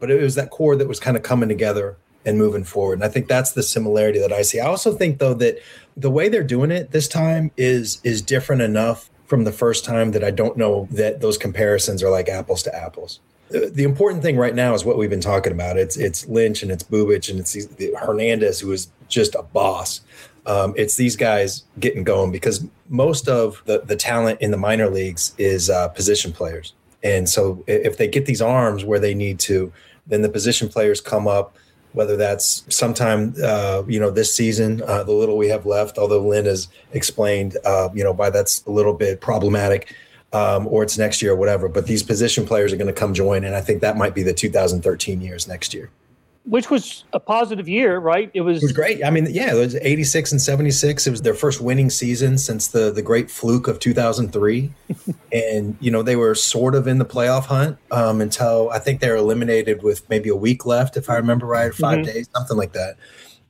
but 0.00 0.10
it 0.10 0.20
was 0.20 0.34
that 0.34 0.50
core 0.50 0.74
that 0.74 0.88
was 0.88 0.98
kind 0.98 1.16
of 1.16 1.22
coming 1.22 1.48
together 1.48 1.96
and 2.24 2.38
moving 2.38 2.64
forward 2.64 2.94
and 2.94 3.04
i 3.04 3.08
think 3.08 3.28
that's 3.28 3.52
the 3.52 3.62
similarity 3.62 4.18
that 4.18 4.32
i 4.32 4.42
see 4.42 4.58
i 4.58 4.66
also 4.66 4.92
think 4.92 5.18
though 5.18 5.34
that 5.34 5.58
the 5.96 6.10
way 6.10 6.28
they're 6.28 6.42
doing 6.42 6.70
it 6.70 6.90
this 6.90 7.08
time 7.08 7.50
is 7.56 8.00
is 8.04 8.22
different 8.22 8.62
enough 8.62 9.10
from 9.26 9.44
the 9.44 9.52
first 9.52 9.84
time 9.84 10.12
that 10.12 10.24
i 10.24 10.30
don't 10.30 10.56
know 10.56 10.88
that 10.90 11.20
those 11.20 11.38
comparisons 11.38 12.02
are 12.02 12.10
like 12.10 12.28
apples 12.28 12.62
to 12.62 12.74
apples 12.74 13.20
the 13.52 13.84
important 13.84 14.22
thing 14.22 14.36
right 14.36 14.54
now 14.54 14.74
is 14.74 14.84
what 14.84 14.96
we've 14.96 15.10
been 15.10 15.20
talking 15.20 15.52
about. 15.52 15.76
It's 15.76 15.96
it's 15.96 16.26
Lynch 16.26 16.62
and 16.62 16.72
it's 16.72 16.82
Bubic 16.82 17.28
and 17.30 17.38
it's 17.38 17.52
the 17.52 17.94
Hernandez 18.00 18.60
who 18.60 18.72
is 18.72 18.88
just 19.08 19.34
a 19.34 19.42
boss. 19.42 20.00
Um, 20.46 20.74
it's 20.76 20.96
these 20.96 21.16
guys 21.16 21.64
getting 21.78 22.02
going 22.02 22.32
because 22.32 22.66
most 22.88 23.28
of 23.28 23.62
the 23.66 23.80
the 23.80 23.96
talent 23.96 24.40
in 24.40 24.50
the 24.50 24.56
minor 24.56 24.88
leagues 24.88 25.34
is 25.38 25.70
uh, 25.70 25.88
position 25.88 26.32
players, 26.32 26.74
and 27.02 27.28
so 27.28 27.62
if 27.66 27.96
they 27.98 28.08
get 28.08 28.26
these 28.26 28.42
arms 28.42 28.84
where 28.84 28.98
they 28.98 29.14
need 29.14 29.38
to, 29.40 29.72
then 30.06 30.22
the 30.22 30.28
position 30.28 30.68
players 30.68 31.00
come 31.00 31.28
up. 31.28 31.56
Whether 31.92 32.16
that's 32.16 32.64
sometime, 32.74 33.34
uh, 33.42 33.82
you 33.86 34.00
know, 34.00 34.10
this 34.10 34.34
season, 34.34 34.82
uh, 34.82 35.02
the 35.02 35.12
little 35.12 35.36
we 35.36 35.48
have 35.48 35.66
left, 35.66 35.98
although 35.98 36.20
Lynn 36.20 36.46
has 36.46 36.68
explained, 36.92 37.56
uh, 37.64 37.88
you 37.94 38.02
know, 38.02 38.12
why 38.12 38.30
that's 38.30 38.64
a 38.66 38.70
little 38.70 38.94
bit 38.94 39.20
problematic 39.20 39.94
um, 40.32 40.66
or 40.66 40.82
it's 40.82 40.98
next 40.98 41.22
year 41.22 41.32
or 41.32 41.36
whatever. 41.36 41.68
But 41.68 41.86
these 41.86 42.02
position 42.02 42.46
players 42.46 42.72
are 42.72 42.76
going 42.76 42.92
to 42.92 42.92
come 42.92 43.14
join, 43.14 43.44
and 43.44 43.54
I 43.54 43.60
think 43.60 43.80
that 43.82 43.96
might 43.96 44.14
be 44.14 44.22
the 44.22 44.32
2013 44.32 45.20
years 45.20 45.46
next 45.46 45.74
year. 45.74 45.90
Which 46.44 46.70
was 46.70 47.04
a 47.12 47.20
positive 47.20 47.68
year, 47.68 47.98
right? 47.98 48.30
It 48.34 48.40
was. 48.40 48.58
It 48.58 48.64
was 48.64 48.72
great. 48.72 49.04
I 49.04 49.10
mean, 49.10 49.28
yeah, 49.30 49.54
it 49.54 49.58
was 49.58 49.76
86 49.76 50.32
and 50.32 50.42
76. 50.42 51.06
It 51.06 51.10
was 51.10 51.22
their 51.22 51.34
first 51.34 51.60
winning 51.60 51.88
season 51.88 52.36
since 52.36 52.68
the 52.68 52.90
the 52.90 53.02
great 53.02 53.30
fluke 53.30 53.68
of 53.68 53.78
2003, 53.78 54.72
and 55.32 55.76
you 55.80 55.90
know 55.90 56.02
they 56.02 56.16
were 56.16 56.34
sort 56.34 56.74
of 56.74 56.88
in 56.88 56.98
the 56.98 57.04
playoff 57.04 57.44
hunt 57.44 57.78
um, 57.92 58.20
until 58.20 58.70
I 58.70 58.80
think 58.80 59.00
they 59.00 59.08
were 59.08 59.16
eliminated 59.16 59.84
with 59.84 60.08
maybe 60.10 60.30
a 60.30 60.36
week 60.36 60.66
left, 60.66 60.96
if 60.96 61.08
I 61.08 61.14
remember 61.14 61.46
right, 61.46 61.72
5 61.72 61.98
mm-hmm. 61.98 62.04
days, 62.04 62.28
something 62.34 62.56
like 62.56 62.72
that 62.72 62.96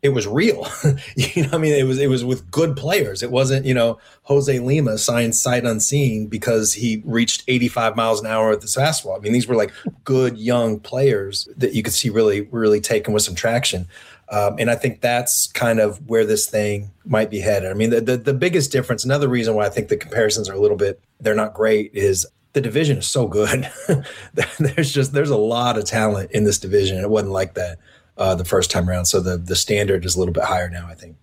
it 0.02 0.08
was 0.08 0.26
real. 0.26 0.66
you 1.16 1.44
know, 1.44 1.50
I 1.52 1.58
mean, 1.58 1.72
it 1.72 1.84
was 1.84 1.98
it 1.98 2.08
was 2.08 2.24
with 2.24 2.50
good 2.50 2.76
players. 2.76 3.22
It 3.22 3.30
wasn't 3.30 3.64
you 3.64 3.72
know 3.72 3.98
Jose 4.24 4.58
Lima 4.58 4.98
signed 4.98 5.34
sight 5.34 5.64
unseen 5.64 6.26
because 6.26 6.74
he 6.74 7.02
reached 7.04 7.44
85 7.46 7.96
miles 7.96 8.20
an 8.20 8.26
hour 8.26 8.50
at 8.50 8.60
the 8.60 8.66
fastball. 8.66 9.16
I 9.16 9.20
mean, 9.20 9.32
these 9.32 9.46
were 9.46 9.54
like 9.54 9.72
good 10.04 10.36
young 10.36 10.80
players 10.80 11.48
that 11.56 11.74
you 11.74 11.82
could 11.82 11.92
see 11.92 12.10
really 12.10 12.42
really 12.50 12.80
taken 12.80 13.14
with 13.14 13.22
some 13.22 13.36
traction. 13.36 13.86
Um, 14.28 14.56
and 14.58 14.70
I 14.70 14.76
think 14.76 15.02
that's 15.02 15.48
kind 15.48 15.78
of 15.78 16.08
where 16.08 16.24
this 16.24 16.48
thing 16.48 16.90
might 17.04 17.28
be 17.28 17.38
headed. 17.38 17.70
I 17.70 17.74
mean, 17.74 17.90
the, 17.90 18.00
the 18.00 18.16
the 18.16 18.34
biggest 18.34 18.72
difference, 18.72 19.04
another 19.04 19.28
reason 19.28 19.54
why 19.54 19.66
I 19.66 19.68
think 19.68 19.88
the 19.88 19.96
comparisons 19.96 20.48
are 20.48 20.54
a 20.54 20.60
little 20.60 20.76
bit 20.76 21.00
they're 21.20 21.34
not 21.34 21.54
great 21.54 21.92
is 21.94 22.26
the 22.54 22.60
division 22.60 22.98
is 22.98 23.08
so 23.08 23.28
good. 23.28 23.70
there's 24.58 24.92
just 24.92 25.12
there's 25.12 25.30
a 25.30 25.36
lot 25.36 25.78
of 25.78 25.84
talent 25.84 26.32
in 26.32 26.42
this 26.42 26.58
division. 26.58 26.98
It 26.98 27.10
wasn't 27.10 27.32
like 27.32 27.54
that 27.54 27.78
uh, 28.16 28.34
the 28.34 28.44
first 28.44 28.70
time 28.70 28.88
around. 28.88 29.06
So 29.06 29.20
the 29.20 29.36
the 29.36 29.56
standard 29.56 30.04
is 30.04 30.16
a 30.16 30.18
little 30.18 30.34
bit 30.34 30.44
higher 30.44 30.68
now, 30.68 30.86
I 30.86 30.94
think. 30.94 31.16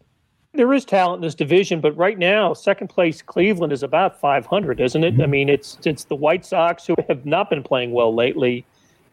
There 0.53 0.73
is 0.73 0.83
talent 0.83 1.19
in 1.19 1.27
this 1.27 1.35
division, 1.35 1.79
but 1.79 1.95
right 1.95 2.17
now, 2.17 2.53
second 2.53 2.87
place 2.87 3.21
Cleveland 3.21 3.71
is 3.71 3.83
about 3.83 4.19
500, 4.19 4.79
isn't 4.79 5.03
it? 5.03 5.13
Mm-hmm. 5.13 5.21
I 5.21 5.27
mean, 5.27 5.49
it's 5.49 5.77
it's 5.85 6.05
the 6.05 6.15
White 6.15 6.45
Sox 6.45 6.85
who 6.85 6.95
have 7.07 7.25
not 7.25 7.49
been 7.49 7.63
playing 7.63 7.91
well 7.91 8.13
lately 8.13 8.65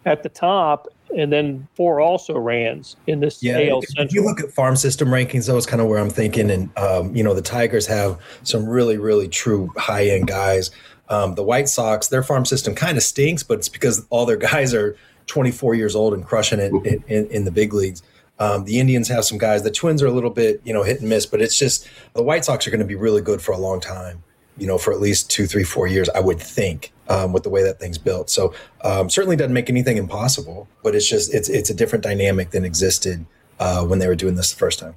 at 0.07 0.23
the 0.23 0.29
top, 0.29 0.89
and 1.15 1.33
then 1.33 1.69
four 1.75 2.01
also 2.01 2.39
rans 2.39 2.97
in 3.07 3.21
this 3.21 3.43
yeah, 3.43 3.59
AL 3.69 3.83
Central. 3.83 4.07
If 4.07 4.15
you 4.15 4.25
look 4.25 4.41
at 4.41 4.51
farm 4.51 4.77
system 4.77 5.09
rankings, 5.09 5.47
that 5.47 5.55
was 5.55 5.67
kind 5.67 5.83
of 5.83 5.89
where 5.89 5.99
I'm 5.99 6.11
thinking. 6.11 6.51
And 6.51 6.79
um, 6.79 7.15
you 7.15 7.23
know, 7.23 7.35
the 7.35 7.43
Tigers 7.43 7.87
have 7.87 8.19
some 8.43 8.67
really, 8.67 8.97
really 8.97 9.29
true 9.29 9.71
high 9.77 10.07
end 10.07 10.29
guys. 10.29 10.71
Um, 11.09 11.35
the 11.35 11.43
White 11.43 11.69
Sox, 11.69 12.09
their 12.09 12.23
farm 12.23 12.45
system 12.45 12.75
kind 12.75 12.97
of 12.97 13.03
stinks, 13.03 13.43
but 13.43 13.59
it's 13.59 13.69
because 13.69 14.07
all 14.11 14.27
their 14.27 14.37
guys 14.39 14.73
are 14.73 14.97
24 15.27 15.75
years 15.75 15.97
old 15.97 16.15
and 16.15 16.25
crushing 16.25 16.61
it 16.61 16.73
in, 16.85 17.05
in, 17.09 17.27
in 17.29 17.45
the 17.45 17.51
big 17.51 17.73
leagues. 17.73 18.03
Um, 18.39 18.65
the 18.65 18.81
Indians 18.81 19.09
have 19.09 19.25
some 19.25 19.39
guys. 19.39 19.63
The 19.63 19.71
Twins 19.71 20.03
are 20.03 20.07
a 20.07 20.13
little 20.13 20.31
bit, 20.31 20.61
you 20.65 20.73
know, 20.73 20.83
hit 20.83 21.01
and 21.01 21.09
miss, 21.09 21.27
but 21.27 21.41
it's 21.41 21.59
just 21.59 21.89
the 22.15 22.23
White 22.23 22.45
Sox 22.45 22.67
are 22.67 22.71
going 22.71 22.81
to 22.81 22.87
be 22.87 22.95
really 22.95 23.23
good 23.23 23.41
for 23.41 23.53
a 23.53 23.59
long 23.59 23.81
time. 23.81 24.23
You 24.59 24.67
know, 24.67 24.79
for 24.79 24.91
at 24.93 25.01
least 25.01 25.31
two, 25.31 25.47
three, 25.47 25.65
four 25.65 25.87
years, 25.87 26.09
I 26.09 26.21
would 26.21 26.41
think, 26.41 26.91
um, 27.11 27.35
with 27.35 27.43
the 27.43 27.51
way 27.51 27.63
that 27.63 27.79
thing's 27.79 27.99
built. 27.99 28.31
So 28.31 28.55
um, 28.83 29.11
certainly 29.11 29.37
doesn't 29.37 29.53
make 29.53 29.69
anything 29.69 29.99
impossible, 29.99 30.67
but 30.83 30.95
it's 30.95 31.07
just 31.07 31.35
it's 31.35 31.51
it's 31.51 31.69
a 31.69 31.75
different 31.75 32.03
dynamic 32.03 32.53
than 32.53 32.65
existed 32.65 33.27
uh, 33.61 33.85
when 33.85 33.99
they 33.99 34.09
were 34.09 34.15
doing 34.15 34.35
this 34.35 34.51
the 34.51 34.57
first 34.57 34.79
time. 34.79 34.95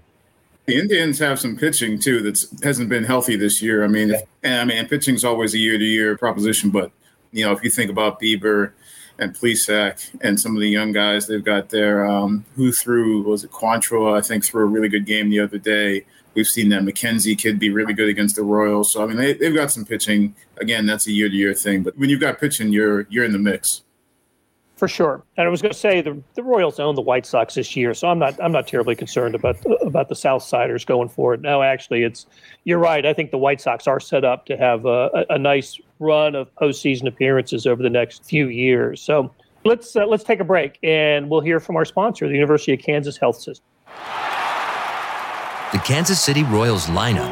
The 0.65 0.77
Indians 0.77 1.19
have 1.19 1.41
some 1.41 1.57
pitching 1.57 1.99
too 1.99 2.21
that 2.21 2.41
hasn't 2.63 2.87
been 2.87 3.03
healthy 3.03 3.35
this 3.35 3.61
year. 3.61 3.83
I 3.83 3.87
mean, 3.87 4.09
yeah. 4.09 4.21
and 4.43 4.71
I 4.71 4.75
mean, 4.75 4.87
pitching's 4.87 5.25
always 5.25 5.53
a 5.53 5.57
year 5.57 5.77
to 5.77 5.83
year 5.83 6.17
proposition, 6.17 6.69
but 6.69 6.91
you 7.31 7.45
know, 7.45 7.51
if 7.51 7.61
you 7.63 7.69
think 7.69 7.91
about 7.91 8.21
Bieber 8.21 8.71
and 9.19 9.35
Plesac 9.35 10.15
and 10.21 10.39
some 10.39 10.55
of 10.55 10.61
the 10.61 10.69
young 10.69 10.91
guys 10.91 11.27
they've 11.27 11.43
got 11.43 11.69
there. 11.69 12.05
Um, 12.05 12.45
who 12.55 12.71
threw 12.71 13.21
was 13.23 13.43
it 13.43 13.51
Quantrill? 13.51 14.17
I 14.17 14.21
think 14.21 14.43
threw 14.43 14.63
a 14.63 14.67
really 14.67 14.89
good 14.89 15.05
game 15.05 15.29
the 15.29 15.39
other 15.39 15.57
day. 15.57 16.05
We've 16.35 16.47
seen 16.47 16.69
that 16.69 16.83
McKenzie 16.83 17.37
kid 17.37 17.59
be 17.59 17.69
really 17.69 17.93
good 17.93 18.07
against 18.07 18.35
the 18.35 18.43
Royals. 18.43 18.91
So 18.91 19.03
I 19.03 19.07
mean, 19.07 19.17
they, 19.17 19.33
they've 19.33 19.53
got 19.53 19.71
some 19.71 19.85
pitching. 19.85 20.35
Again, 20.57 20.85
that's 20.85 21.07
a 21.07 21.11
year 21.11 21.29
to 21.29 21.35
year 21.35 21.53
thing. 21.53 21.83
But 21.83 21.97
when 21.97 22.09
you've 22.09 22.21
got 22.21 22.39
pitching, 22.39 22.71
you're 22.71 23.07
you're 23.09 23.25
in 23.25 23.33
the 23.33 23.39
mix 23.39 23.81
for 24.79 24.87
sure. 24.87 25.21
And 25.35 25.45
I 25.45 25.49
was 25.49 25.61
going 25.61 25.73
to 25.73 25.77
say 25.77 26.01
the 26.01 26.23
the 26.35 26.41
Royals 26.41 26.79
own 26.79 26.95
the 26.95 27.01
White 27.01 27.25
Sox 27.25 27.55
this 27.55 27.75
year, 27.75 27.93
so 27.93 28.07
I'm 28.07 28.17
not 28.17 28.41
I'm 28.41 28.53
not 28.53 28.65
terribly 28.65 28.95
concerned 28.95 29.35
about 29.35 29.57
about 29.81 30.07
the 30.07 30.15
Southsiders 30.15 30.85
going 30.85 31.09
forward. 31.09 31.41
No, 31.41 31.61
actually, 31.61 32.03
it's 32.03 32.25
you're 32.63 32.79
right. 32.79 33.05
I 33.05 33.13
think 33.13 33.31
the 33.31 33.37
White 33.37 33.59
Sox 33.59 33.87
are 33.87 33.99
set 33.99 34.23
up 34.23 34.45
to 34.45 34.55
have 34.55 34.85
a, 34.85 35.25
a, 35.29 35.33
a 35.35 35.37
nice 35.37 35.79
run 35.99 36.35
of 36.35 36.53
postseason 36.55 37.07
appearances 37.07 37.65
over 37.65 37.83
the 37.83 37.89
next 37.89 38.25
few 38.25 38.47
years. 38.47 39.01
So 39.01 39.33
let's 39.65 39.95
uh, 39.95 40.05
let's 40.05 40.23
take 40.23 40.39
a 40.39 40.43
break, 40.43 40.79
and 40.83 41.29
we'll 41.29 41.41
hear 41.41 41.59
from 41.59 41.75
our 41.75 41.85
sponsor, 41.85 42.27
the 42.27 42.33
University 42.33 42.73
of 42.73 42.79
Kansas 42.79 43.17
Health 43.17 43.37
System. 43.37 43.65
The 45.71 45.79
Kansas 45.85 46.19
City 46.19 46.43
Royals 46.43 46.87
lineup 46.87 47.29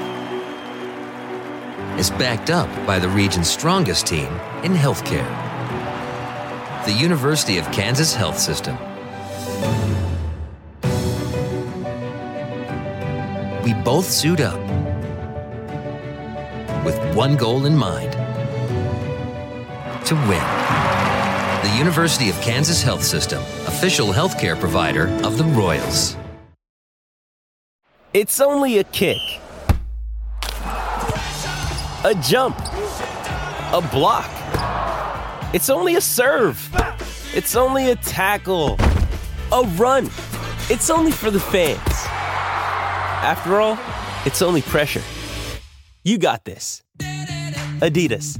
is 1.97 2.11
backed 2.11 2.51
up 2.51 2.69
by 2.85 2.99
the 2.99 3.09
region's 3.09 3.49
strongest 3.49 4.05
team 4.05 4.31
in 4.63 4.73
healthcare 4.73 5.47
the 6.87 6.93
University 6.93 7.57
of 7.57 7.69
Kansas 7.73 8.13
Health 8.13 8.39
System. 8.39 8.77
We 13.61 13.73
both 13.83 14.05
suit 14.05 14.39
up 14.39 14.57
with 16.85 16.97
one 17.13 17.35
goal 17.35 17.65
in 17.65 17.75
mind 17.75 18.15
to 20.07 20.15
win. 20.15 20.41
The 21.69 21.77
University 21.77 22.29
of 22.29 22.35
Kansas 22.41 22.81
Health 22.81 23.03
System, 23.03 23.41
official 23.67 24.07
healthcare 24.07 24.57
provider 24.57 25.07
of 25.25 25.37
the 25.37 25.43
Royals. 25.43 26.15
It's 28.13 28.39
only 28.39 28.77
a 28.77 28.85
kick, 28.85 29.17
a 32.05 32.15
jump, 32.23 32.57
a 33.73 33.85
block. 33.91 34.31
It's 35.53 35.69
only 35.69 35.95
a 35.95 36.01
serve. 36.01 36.57
It's 37.33 37.57
only 37.57 37.91
a 37.91 37.95
tackle. 37.97 38.77
A 39.51 39.63
run. 39.75 40.05
It's 40.69 40.89
only 40.89 41.11
for 41.11 41.31
the 41.31 41.39
fans. 41.39 41.79
After 43.23 43.59
all, 43.59 43.77
it's 44.25 44.41
only 44.41 44.61
pressure. 44.61 45.03
You 46.03 46.17
got 46.17 46.45
this. 46.45 46.81
Adidas. 47.81 48.39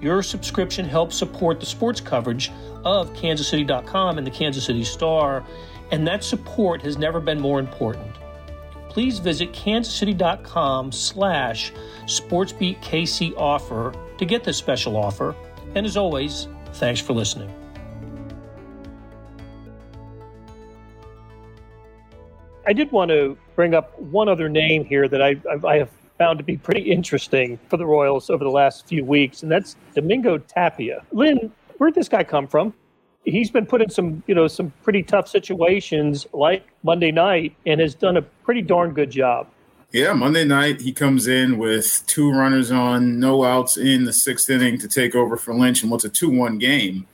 Your 0.00 0.22
subscription 0.22 0.84
helps 0.84 1.16
support 1.16 1.60
the 1.60 1.66
sports 1.66 2.00
coverage 2.00 2.52
of 2.84 3.12
kansascity.com 3.14 4.18
and 4.18 4.26
the 4.26 4.30
Kansas 4.30 4.64
City 4.64 4.84
Star, 4.84 5.44
and 5.90 6.06
that 6.06 6.22
support 6.22 6.82
has 6.82 6.96
never 6.96 7.20
been 7.20 7.40
more 7.40 7.58
important. 7.58 8.14
Please 8.88 9.18
visit 9.18 9.52
kansascity.com 9.52 10.92
slash 10.92 11.72
sportsbeatkc 12.04 13.36
offer 13.36 13.92
to 14.18 14.24
get 14.24 14.44
this 14.44 14.56
special 14.56 14.96
offer. 14.96 15.34
And 15.74 15.84
as 15.84 15.96
always, 15.96 16.48
thanks 16.74 17.00
for 17.00 17.12
listening. 17.12 17.52
I 22.66 22.74
did 22.74 22.92
want 22.92 23.10
to 23.10 23.38
bring 23.56 23.74
up 23.74 23.98
one 23.98 24.28
other 24.28 24.48
name 24.48 24.84
here 24.84 25.08
that 25.08 25.22
I, 25.22 25.36
I, 25.66 25.78
have 25.78 25.90
found 26.18 26.38
to 26.38 26.44
be 26.44 26.56
pretty 26.56 26.90
interesting 26.90 27.58
for 27.68 27.76
the 27.76 27.86
Royals 27.86 28.28
over 28.28 28.42
the 28.44 28.50
last 28.50 28.86
few 28.86 29.04
weeks, 29.04 29.42
and 29.42 29.50
that's 29.50 29.76
Domingo 29.94 30.38
Tapia. 30.38 31.04
Lynn, 31.12 31.52
where'd 31.78 31.94
this 31.94 32.08
guy 32.08 32.24
come 32.24 32.46
from? 32.46 32.74
He's 33.24 33.50
been 33.50 33.66
put 33.66 33.82
in 33.82 33.90
some, 33.90 34.22
you 34.26 34.34
know, 34.34 34.48
some 34.48 34.72
pretty 34.82 35.02
tough 35.02 35.28
situations 35.28 36.26
like 36.32 36.66
Monday 36.82 37.12
night 37.12 37.54
and 37.66 37.80
has 37.80 37.94
done 37.94 38.16
a 38.16 38.22
pretty 38.22 38.62
darn 38.62 38.92
good 38.94 39.10
job. 39.10 39.48
Yeah, 39.92 40.12
Monday 40.12 40.44
night 40.44 40.80
he 40.80 40.92
comes 40.92 41.26
in 41.26 41.56
with 41.56 42.02
two 42.06 42.30
runners 42.30 42.70
on, 42.70 43.18
no 43.18 43.44
outs 43.44 43.76
in 43.76 44.04
the 44.04 44.12
sixth 44.12 44.50
inning 44.50 44.78
to 44.78 44.88
take 44.88 45.14
over 45.14 45.36
for 45.36 45.54
Lynch 45.54 45.82
and 45.82 45.90
what's 45.90 46.04
a 46.04 46.10
two-one 46.10 46.58
game, 46.58 47.06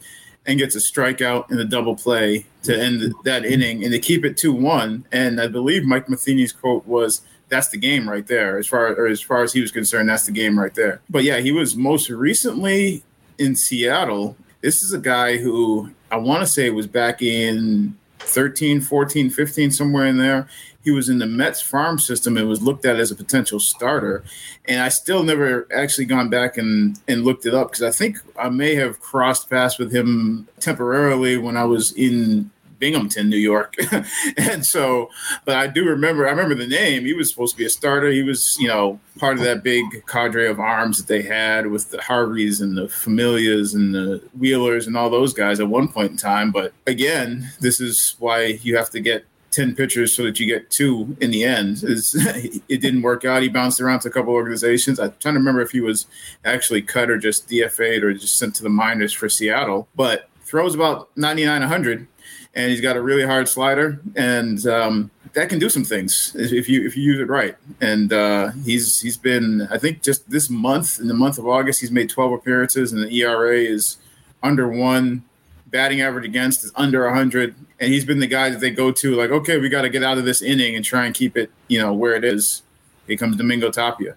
and 0.46 0.58
gets 0.58 0.74
a 0.74 0.78
strikeout 0.78 1.50
in 1.50 1.58
a 1.58 1.64
double 1.64 1.96
play 1.96 2.46
to 2.64 2.76
end 2.76 3.14
that 3.24 3.44
inning 3.44 3.82
and 3.82 3.92
to 3.92 3.98
keep 3.98 4.24
it 4.24 4.36
two-one. 4.36 5.06
And 5.10 5.40
I 5.40 5.46
believe 5.46 5.84
Mike 5.84 6.08
Matheny's 6.08 6.52
quote 6.52 6.86
was, 6.86 7.22
that's 7.48 7.68
the 7.68 7.76
game 7.76 8.08
right 8.08 8.26
there. 8.26 8.58
As 8.58 8.66
far 8.66 9.06
as 9.06 9.20
far 9.20 9.42
as 9.42 9.52
he 9.52 9.60
was 9.60 9.70
concerned, 9.70 10.08
that's 10.08 10.26
the 10.26 10.32
game 10.32 10.58
right 10.58 10.74
there. 10.74 11.00
But 11.08 11.24
yeah, 11.24 11.38
he 11.38 11.52
was 11.52 11.76
most 11.76 12.08
recently 12.10 13.02
in 13.38 13.56
Seattle. 13.56 14.36
This 14.60 14.82
is 14.82 14.92
a 14.92 14.98
guy 14.98 15.36
who 15.36 15.90
I 16.10 16.16
want 16.16 16.40
to 16.40 16.46
say 16.46 16.70
was 16.70 16.86
back 16.86 17.20
in 17.20 17.96
13, 18.20 18.80
14, 18.80 19.30
15, 19.30 19.70
somewhere 19.70 20.06
in 20.06 20.18
there. 20.18 20.48
He 20.82 20.90
was 20.90 21.08
in 21.08 21.18
the 21.18 21.26
Mets 21.26 21.62
farm 21.62 21.98
system 21.98 22.36
and 22.36 22.48
was 22.48 22.62
looked 22.62 22.84
at 22.84 22.96
as 22.96 23.10
a 23.10 23.14
potential 23.14 23.58
starter. 23.58 24.22
And 24.66 24.82
I 24.82 24.90
still 24.90 25.22
never 25.22 25.66
actually 25.74 26.04
gone 26.04 26.28
back 26.28 26.58
and, 26.58 26.98
and 27.08 27.24
looked 27.24 27.46
it 27.46 27.54
up 27.54 27.70
because 27.70 27.82
I 27.82 27.90
think 27.90 28.18
I 28.38 28.50
may 28.50 28.74
have 28.74 29.00
crossed 29.00 29.48
paths 29.48 29.78
with 29.78 29.92
him 29.92 30.46
temporarily 30.60 31.38
when 31.38 31.56
I 31.56 31.64
was 31.64 31.92
in 31.92 32.50
Binghamton, 32.84 33.30
New 33.30 33.38
York. 33.38 33.76
and 34.36 34.66
so, 34.66 35.08
but 35.46 35.56
I 35.56 35.68
do 35.68 35.86
remember, 35.86 36.26
I 36.26 36.30
remember 36.32 36.54
the 36.54 36.66
name. 36.66 37.06
He 37.06 37.14
was 37.14 37.30
supposed 37.30 37.54
to 37.54 37.58
be 37.58 37.64
a 37.64 37.70
starter. 37.70 38.10
He 38.10 38.22
was, 38.22 38.58
you 38.60 38.68
know, 38.68 39.00
part 39.18 39.38
of 39.38 39.44
that 39.44 39.62
big 39.62 39.86
cadre 40.06 40.46
of 40.46 40.60
arms 40.60 40.98
that 40.98 41.06
they 41.06 41.22
had 41.22 41.68
with 41.68 41.90
the 41.90 42.02
Harveys 42.02 42.60
and 42.60 42.76
the 42.76 42.82
Familias 42.88 43.74
and 43.74 43.94
the 43.94 44.22
Wheelers 44.38 44.86
and 44.86 44.98
all 44.98 45.08
those 45.08 45.32
guys 45.32 45.60
at 45.60 45.68
one 45.68 45.88
point 45.88 46.10
in 46.10 46.18
time. 46.18 46.52
But 46.52 46.74
again, 46.86 47.50
this 47.58 47.80
is 47.80 48.16
why 48.18 48.58
you 48.60 48.76
have 48.76 48.90
to 48.90 49.00
get 49.00 49.24
10 49.52 49.74
pitchers 49.76 50.14
so 50.14 50.24
that 50.24 50.38
you 50.38 50.46
get 50.46 50.70
two 50.70 51.16
in 51.22 51.30
the 51.30 51.42
end 51.42 51.82
is 51.84 52.14
it 52.68 52.82
didn't 52.82 53.02
work 53.02 53.24
out 53.24 53.40
he 53.40 53.48
bounced 53.48 53.80
around 53.80 54.00
to 54.00 54.08
a 54.08 54.10
couple 54.10 54.32
organizations 54.32 54.98
i'm 54.98 55.14
trying 55.20 55.34
to 55.34 55.38
remember 55.38 55.60
if 55.60 55.70
he 55.70 55.80
was 55.80 56.06
actually 56.44 56.82
cut 56.82 57.08
or 57.08 57.16
just 57.16 57.48
dfa'd 57.48 58.02
or 58.02 58.12
just 58.12 58.36
sent 58.36 58.52
to 58.52 58.64
the 58.64 58.68
minors 58.68 59.12
for 59.12 59.28
seattle 59.28 59.86
but 59.94 60.28
throws 60.44 60.74
about 60.74 61.08
99 61.16 61.60
100 61.60 62.08
and 62.54 62.70
he's 62.70 62.80
got 62.80 62.96
a 62.96 63.02
really 63.02 63.24
hard 63.24 63.48
slider, 63.48 64.00
and 64.14 64.64
um, 64.66 65.10
that 65.32 65.48
can 65.48 65.58
do 65.58 65.68
some 65.68 65.84
things 65.84 66.34
if 66.38 66.68
you 66.68 66.86
if 66.86 66.96
you 66.96 67.02
use 67.02 67.20
it 67.20 67.28
right. 67.28 67.56
And 67.80 68.12
uh, 68.12 68.52
he's 68.64 69.00
he's 69.00 69.16
been 69.16 69.68
I 69.70 69.78
think 69.78 70.02
just 70.02 70.28
this 70.30 70.48
month 70.48 71.00
in 71.00 71.08
the 71.08 71.14
month 71.14 71.38
of 71.38 71.46
August 71.46 71.80
he's 71.80 71.90
made 71.90 72.08
12 72.08 72.32
appearances, 72.32 72.92
and 72.92 73.02
the 73.02 73.20
ERA 73.20 73.58
is 73.58 73.98
under 74.42 74.68
one. 74.68 75.24
Batting 75.66 76.02
average 76.02 76.24
against 76.24 76.62
is 76.64 76.70
under 76.76 77.04
100, 77.04 77.56
and 77.80 77.92
he's 77.92 78.04
been 78.04 78.20
the 78.20 78.28
guy 78.28 78.48
that 78.48 78.60
they 78.60 78.70
go 78.70 78.92
to 78.92 79.16
like, 79.16 79.30
okay, 79.30 79.58
we 79.58 79.68
got 79.68 79.82
to 79.82 79.88
get 79.88 80.04
out 80.04 80.18
of 80.18 80.24
this 80.24 80.40
inning 80.40 80.76
and 80.76 80.84
try 80.84 81.04
and 81.04 81.12
keep 81.12 81.36
it, 81.36 81.50
you 81.66 81.80
know, 81.80 81.92
where 81.92 82.14
it 82.14 82.24
is. 82.24 82.62
Here 83.08 83.16
comes 83.16 83.36
Domingo 83.36 83.72
Tapia. 83.72 84.14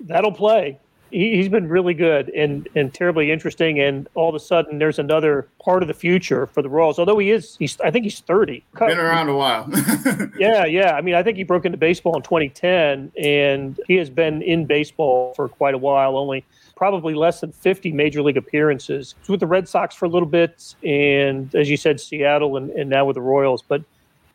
That'll 0.00 0.32
play 0.32 0.80
he, 1.10 1.38
has 1.38 1.48
been 1.48 1.68
really 1.68 1.94
good 1.94 2.28
and 2.30 2.68
and 2.74 2.92
terribly 2.92 3.30
interesting. 3.30 3.80
And 3.80 4.08
all 4.14 4.28
of 4.28 4.34
a 4.34 4.40
sudden, 4.40 4.78
there's 4.78 4.98
another 4.98 5.48
part 5.62 5.82
of 5.82 5.88
the 5.88 5.94
future 5.94 6.46
for 6.46 6.62
the 6.62 6.68
Royals. 6.68 6.98
Although 6.98 7.18
he 7.18 7.30
is, 7.30 7.56
he's 7.56 7.80
I 7.80 7.90
think 7.90 8.04
he's 8.04 8.20
30. 8.20 8.64
Been 8.78 8.98
around 8.98 9.28
a 9.28 9.36
while. 9.36 9.68
yeah, 10.38 10.64
yeah. 10.64 10.94
I 10.94 11.00
mean, 11.00 11.14
I 11.14 11.22
think 11.22 11.36
he 11.36 11.44
broke 11.44 11.64
into 11.64 11.78
baseball 11.78 12.16
in 12.16 12.22
2010, 12.22 13.12
and 13.22 13.80
he 13.86 13.96
has 13.96 14.10
been 14.10 14.42
in 14.42 14.66
baseball 14.66 15.34
for 15.34 15.48
quite 15.48 15.74
a 15.74 15.78
while. 15.78 16.16
Only 16.16 16.44
probably 16.76 17.14
less 17.14 17.40
than 17.40 17.52
50 17.52 17.92
major 17.92 18.22
league 18.22 18.38
appearances. 18.38 19.14
With 19.28 19.40
the 19.40 19.46
Red 19.46 19.68
Sox 19.68 19.94
for 19.94 20.06
a 20.06 20.08
little 20.08 20.28
bit, 20.28 20.74
and 20.82 21.54
as 21.54 21.68
you 21.68 21.76
said, 21.76 22.00
Seattle, 22.00 22.56
and, 22.56 22.70
and 22.70 22.88
now 22.88 23.04
with 23.04 23.14
the 23.14 23.20
Royals. 23.20 23.62
But 23.62 23.82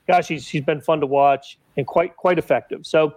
gosh, 0.07 0.27
he's 0.27 0.47
he's 0.47 0.63
been 0.63 0.81
fun 0.81 0.99
to 0.99 1.07
watch 1.07 1.57
and 1.77 1.85
quite 1.85 2.15
quite 2.15 2.37
effective. 2.37 2.85
So 2.85 3.15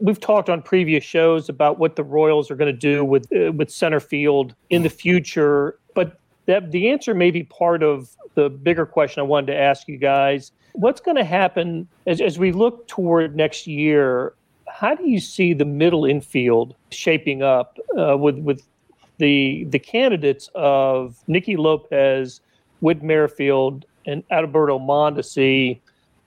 We've 0.00 0.20
talked 0.20 0.48
on 0.48 0.62
previous 0.62 1.02
shows 1.04 1.48
about 1.48 1.78
what 1.78 1.96
the 1.96 2.04
Royals 2.04 2.50
are 2.50 2.56
going 2.56 2.72
to 2.72 2.78
do 2.78 3.04
with 3.04 3.26
uh, 3.32 3.52
with 3.52 3.70
center 3.70 4.00
field 4.00 4.54
in 4.70 4.82
the 4.82 4.90
future, 4.90 5.78
but 5.94 6.20
that 6.46 6.70
the 6.70 6.88
answer 6.88 7.14
may 7.14 7.30
be 7.30 7.44
part 7.44 7.82
of 7.82 8.16
the 8.34 8.48
bigger 8.48 8.86
question 8.86 9.20
I 9.20 9.24
wanted 9.24 9.52
to 9.52 9.58
ask 9.58 9.88
you 9.88 9.96
guys. 9.96 10.52
What's 10.72 11.00
going 11.00 11.16
to 11.16 11.24
happen 11.24 11.88
as, 12.06 12.20
as 12.20 12.38
we 12.38 12.52
look 12.52 12.86
toward 12.86 13.34
next 13.34 13.66
year? 13.66 14.34
How 14.68 14.94
do 14.94 15.08
you 15.08 15.18
see 15.18 15.52
the 15.52 15.64
middle 15.64 16.04
infield 16.04 16.74
shaping 16.90 17.42
up 17.42 17.78
uh, 17.98 18.16
with 18.16 18.38
with 18.38 18.62
the 19.18 19.64
the 19.70 19.78
candidates 19.78 20.48
of 20.54 21.16
Nicky 21.26 21.56
Lopez, 21.56 22.40
Whit 22.80 23.02
Merrifield, 23.02 23.84
and 24.06 24.22
Alberto 24.30 24.78
Mondesi, 24.78 25.80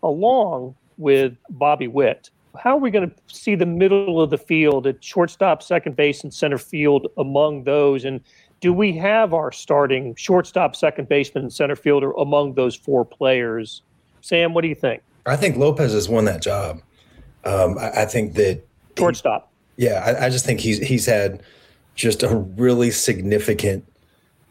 along 0.03 0.75
with 0.97 1.37
Bobby 1.49 1.87
Witt? 1.87 2.29
How 2.57 2.75
are 2.75 2.79
we 2.79 2.91
going 2.91 3.09
to 3.09 3.15
see 3.27 3.55
the 3.55 3.65
middle 3.65 4.21
of 4.21 4.29
the 4.29 4.37
field 4.37 4.87
at 4.87 5.03
shortstop, 5.03 5.63
second 5.63 5.95
base, 5.95 6.23
and 6.23 6.33
center 6.33 6.57
field 6.57 7.07
among 7.17 7.63
those? 7.63 8.05
And 8.05 8.21
do 8.59 8.71
we 8.71 8.93
have 8.97 9.33
our 9.33 9.51
starting 9.51 10.15
shortstop, 10.15 10.75
second 10.75 11.09
baseman, 11.09 11.45
and 11.45 11.53
center 11.53 11.75
fielder 11.75 12.11
among 12.11 12.53
those 12.53 12.75
four 12.75 13.03
players? 13.03 13.81
Sam, 14.21 14.53
what 14.53 14.61
do 14.61 14.67
you 14.67 14.75
think? 14.75 15.01
I 15.25 15.35
think 15.35 15.57
Lopez 15.57 15.93
has 15.93 16.07
won 16.07 16.25
that 16.25 16.41
job. 16.41 16.81
Um, 17.43 17.77
I, 17.77 18.01
I, 18.01 18.05
think 18.05 18.35
that 18.35 18.63
shortstop. 18.97 19.51
He, 19.77 19.85
yeah, 19.85 20.03
I, 20.05 20.27
I 20.27 20.29
just 20.29 20.45
think 20.45 20.59
he's 20.59 20.77
he's 20.77 21.07
had 21.07 21.41
just 21.95 22.21
a 22.21 22.35
really 22.35 22.91
significant 22.91 23.83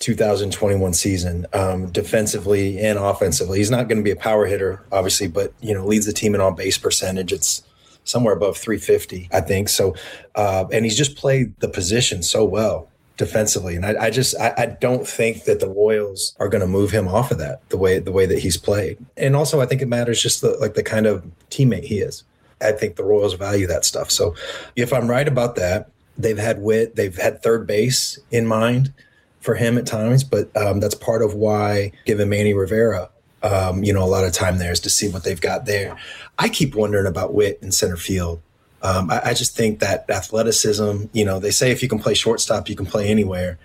2021 0.01 0.93
season 0.93 1.47
um, 1.53 1.91
defensively 1.93 2.81
and 2.81 2.99
offensively. 2.99 3.59
He's 3.59 3.71
not 3.71 3.87
going 3.87 3.99
to 3.99 4.03
be 4.03 4.11
a 4.11 4.17
power 4.17 4.47
hitter, 4.47 4.85
obviously, 4.91 5.29
but 5.29 5.53
you 5.61 5.73
know 5.73 5.87
leads 5.87 6.07
the 6.07 6.13
team 6.13 6.35
in 6.35 6.41
on 6.41 6.57
base 6.57 6.79
percentage. 6.79 7.33
It's 7.33 7.63
somewhere 8.05 8.35
above 8.35 8.57
350, 8.57 9.29
I 9.33 9.41
think. 9.41 9.69
So, 9.69 9.95
uh, 10.35 10.65
and 10.73 10.85
he's 10.85 10.97
just 10.97 11.17
played 11.17 11.59
the 11.61 11.69
position 11.69 12.23
so 12.23 12.45
well 12.45 12.89
defensively, 13.17 13.77
and 13.77 13.85
I, 13.85 14.07
I 14.07 14.11
just 14.11 14.35
I, 14.41 14.55
I, 14.57 14.67
don't 14.67 15.07
think 15.07 15.45
that 15.45 15.61
the 15.61 15.69
Royals 15.69 16.35
are 16.41 16.49
going 16.49 16.63
to 16.63 16.67
move 16.67 16.91
him 16.91 17.07
off 17.07 17.31
of 17.31 17.37
that 17.37 17.61
the 17.69 17.77
way 17.77 17.99
the 17.99 18.13
way 18.13 18.25
that 18.25 18.39
he's 18.39 18.57
played. 18.57 18.97
And 19.19 19.37
also, 19.37 19.61
I 19.61 19.67
think 19.67 19.83
it 19.83 19.89
matters 19.89 20.23
just 20.23 20.41
the, 20.41 20.57
like 20.59 20.73
the 20.73 20.83
kind 20.83 21.07
of 21.07 21.23
teammate 21.51 21.85
he 21.85 21.99
is. 21.99 22.25
I 22.63 22.73
think 22.73 22.97
the 22.97 23.05
Royals 23.05 23.35
value 23.35 23.67
that 23.67 23.85
stuff. 23.85 24.11
So, 24.11 24.35
if 24.75 24.93
I'm 24.93 25.07
right 25.07 25.29
about 25.29 25.57
that, 25.57 25.91
they've 26.17 26.39
had 26.39 26.63
Witt, 26.63 26.97
they've 26.97 27.15
had 27.15 27.43
third 27.43 27.67
base 27.67 28.19
in 28.31 28.47
mind 28.47 28.93
for 29.41 29.55
him 29.55 29.77
at 29.77 29.87
times, 29.87 30.25
but 30.25 30.55
um, 30.57 30.81
that's 30.81 30.95
part 30.95 31.23
of 31.23 31.35
why, 31.35 31.93
given 32.07 32.29
Manny 32.31 32.55
Rivera 32.55 33.11
um, 33.43 33.83
you 33.85 33.93
know, 33.93 34.03
a 34.03 34.07
lot 34.07 34.25
of 34.25 34.33
time 34.33 34.59
there 34.59 34.73
is 34.73 34.81
to 34.81 34.91
see 34.91 35.09
what 35.09 35.25
they've 35.25 35.41
got 35.41 35.67
there. 35.67 35.97
I 36.39 36.49
keep 36.49 36.75
wondering 36.75 37.07
about 37.07 37.35
Witt 37.35 37.59
in 37.63 37.73
center 37.73 37.97
field. 37.97 38.41
Um, 38.83 39.11
I, 39.11 39.21
I, 39.27 39.35
just 39.35 39.55
think 39.55 39.81
that 39.81 40.09
athleticism, 40.09 41.05
you 41.13 41.25
know, 41.25 41.39
they 41.39 41.51
say 41.51 41.71
if 41.71 41.83
you 41.83 41.89
can 41.89 41.99
play 41.99 42.15
shortstop, 42.15 42.69
you 42.69 42.75
can 42.75 42.87
play 42.87 43.09
anywhere. 43.09 43.59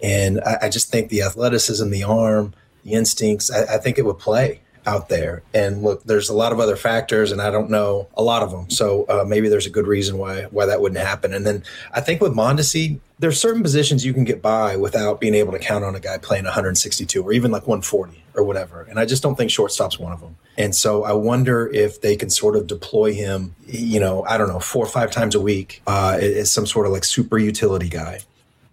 And 0.00 0.40
I, 0.46 0.58
I 0.62 0.68
just 0.68 0.90
think 0.90 1.08
the 1.08 1.22
athleticism, 1.22 1.90
the 1.90 2.04
arm, 2.04 2.54
the 2.84 2.92
instincts, 2.92 3.50
I, 3.50 3.74
I, 3.74 3.78
think 3.78 3.98
it 3.98 4.04
would 4.04 4.18
play. 4.18 4.60
Out 4.86 5.08
there. 5.08 5.42
And 5.52 5.82
look, 5.82 6.04
there's 6.04 6.28
a 6.28 6.34
lot 6.34 6.52
of 6.52 6.60
other 6.60 6.76
factors, 6.76 7.32
and 7.32 7.40
I 7.40 7.50
don't 7.50 7.70
know 7.70 8.08
a 8.14 8.22
lot 8.22 8.42
of 8.42 8.50
them. 8.50 8.70
So 8.70 9.04
uh, 9.08 9.24
maybe 9.26 9.48
there's 9.48 9.66
a 9.66 9.70
good 9.70 9.86
reason 9.86 10.18
why 10.18 10.44
why 10.44 10.66
that 10.66 10.80
wouldn't 10.80 11.00
happen. 11.00 11.34
And 11.34 11.46
then 11.46 11.62
I 11.92 12.00
think 12.00 12.20
with 12.20 12.32
Mondesi, 12.32 13.00
there's 13.18 13.38
certain 13.38 13.62
positions 13.62 14.04
you 14.04 14.14
can 14.14 14.24
get 14.24 14.40
by 14.40 14.76
without 14.76 15.20
being 15.20 15.34
able 15.34 15.52
to 15.52 15.58
count 15.58 15.84
on 15.84 15.94
a 15.94 16.00
guy 16.00 16.16
playing 16.16 16.44
162 16.44 17.22
or 17.22 17.32
even 17.32 17.50
like 17.50 17.66
140 17.66 18.24
or 18.34 18.44
whatever. 18.44 18.82
And 18.82 18.98
I 18.98 19.04
just 19.04 19.22
don't 19.22 19.36
think 19.36 19.50
shortstop's 19.50 19.98
one 19.98 20.12
of 20.12 20.20
them. 20.20 20.36
And 20.56 20.74
so 20.74 21.04
I 21.04 21.12
wonder 21.12 21.70
if 21.70 22.00
they 22.00 22.16
can 22.16 22.30
sort 22.30 22.56
of 22.56 22.66
deploy 22.66 23.12
him, 23.12 23.54
you 23.66 24.00
know, 24.00 24.24
I 24.24 24.38
don't 24.38 24.48
know, 24.48 24.60
four 24.60 24.84
or 24.84 24.88
five 24.88 25.10
times 25.10 25.34
a 25.34 25.40
week 25.40 25.82
uh, 25.86 26.18
as 26.20 26.50
some 26.50 26.66
sort 26.66 26.86
of 26.86 26.92
like 26.92 27.04
super 27.04 27.38
utility 27.38 27.88
guy 27.88 28.20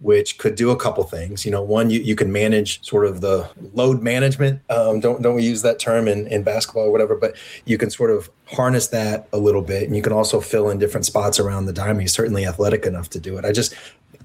which 0.00 0.38
could 0.38 0.54
do 0.54 0.70
a 0.70 0.76
couple 0.76 1.02
things. 1.04 1.44
You 1.44 1.50
know, 1.50 1.62
one, 1.62 1.90
you, 1.90 2.00
you 2.00 2.14
can 2.14 2.30
manage 2.30 2.84
sort 2.84 3.04
of 3.04 3.20
the 3.20 3.48
load 3.74 4.02
management. 4.02 4.60
Um, 4.70 5.00
don't 5.00 5.22
don't 5.22 5.34
we 5.34 5.42
use 5.42 5.62
that 5.62 5.78
term 5.78 6.06
in, 6.06 6.26
in 6.28 6.42
basketball 6.42 6.84
or 6.84 6.92
whatever, 6.92 7.16
but 7.16 7.36
you 7.64 7.78
can 7.78 7.90
sort 7.90 8.10
of 8.10 8.30
harness 8.46 8.88
that 8.88 9.28
a 9.32 9.38
little 9.38 9.62
bit, 9.62 9.84
and 9.84 9.96
you 9.96 10.02
can 10.02 10.12
also 10.12 10.40
fill 10.40 10.70
in 10.70 10.78
different 10.78 11.06
spots 11.06 11.40
around 11.40 11.66
the 11.66 11.72
diamond. 11.72 12.02
He's 12.02 12.14
certainly 12.14 12.46
athletic 12.46 12.86
enough 12.86 13.10
to 13.10 13.20
do 13.20 13.36
it. 13.38 13.44
I 13.44 13.52
just 13.52 13.74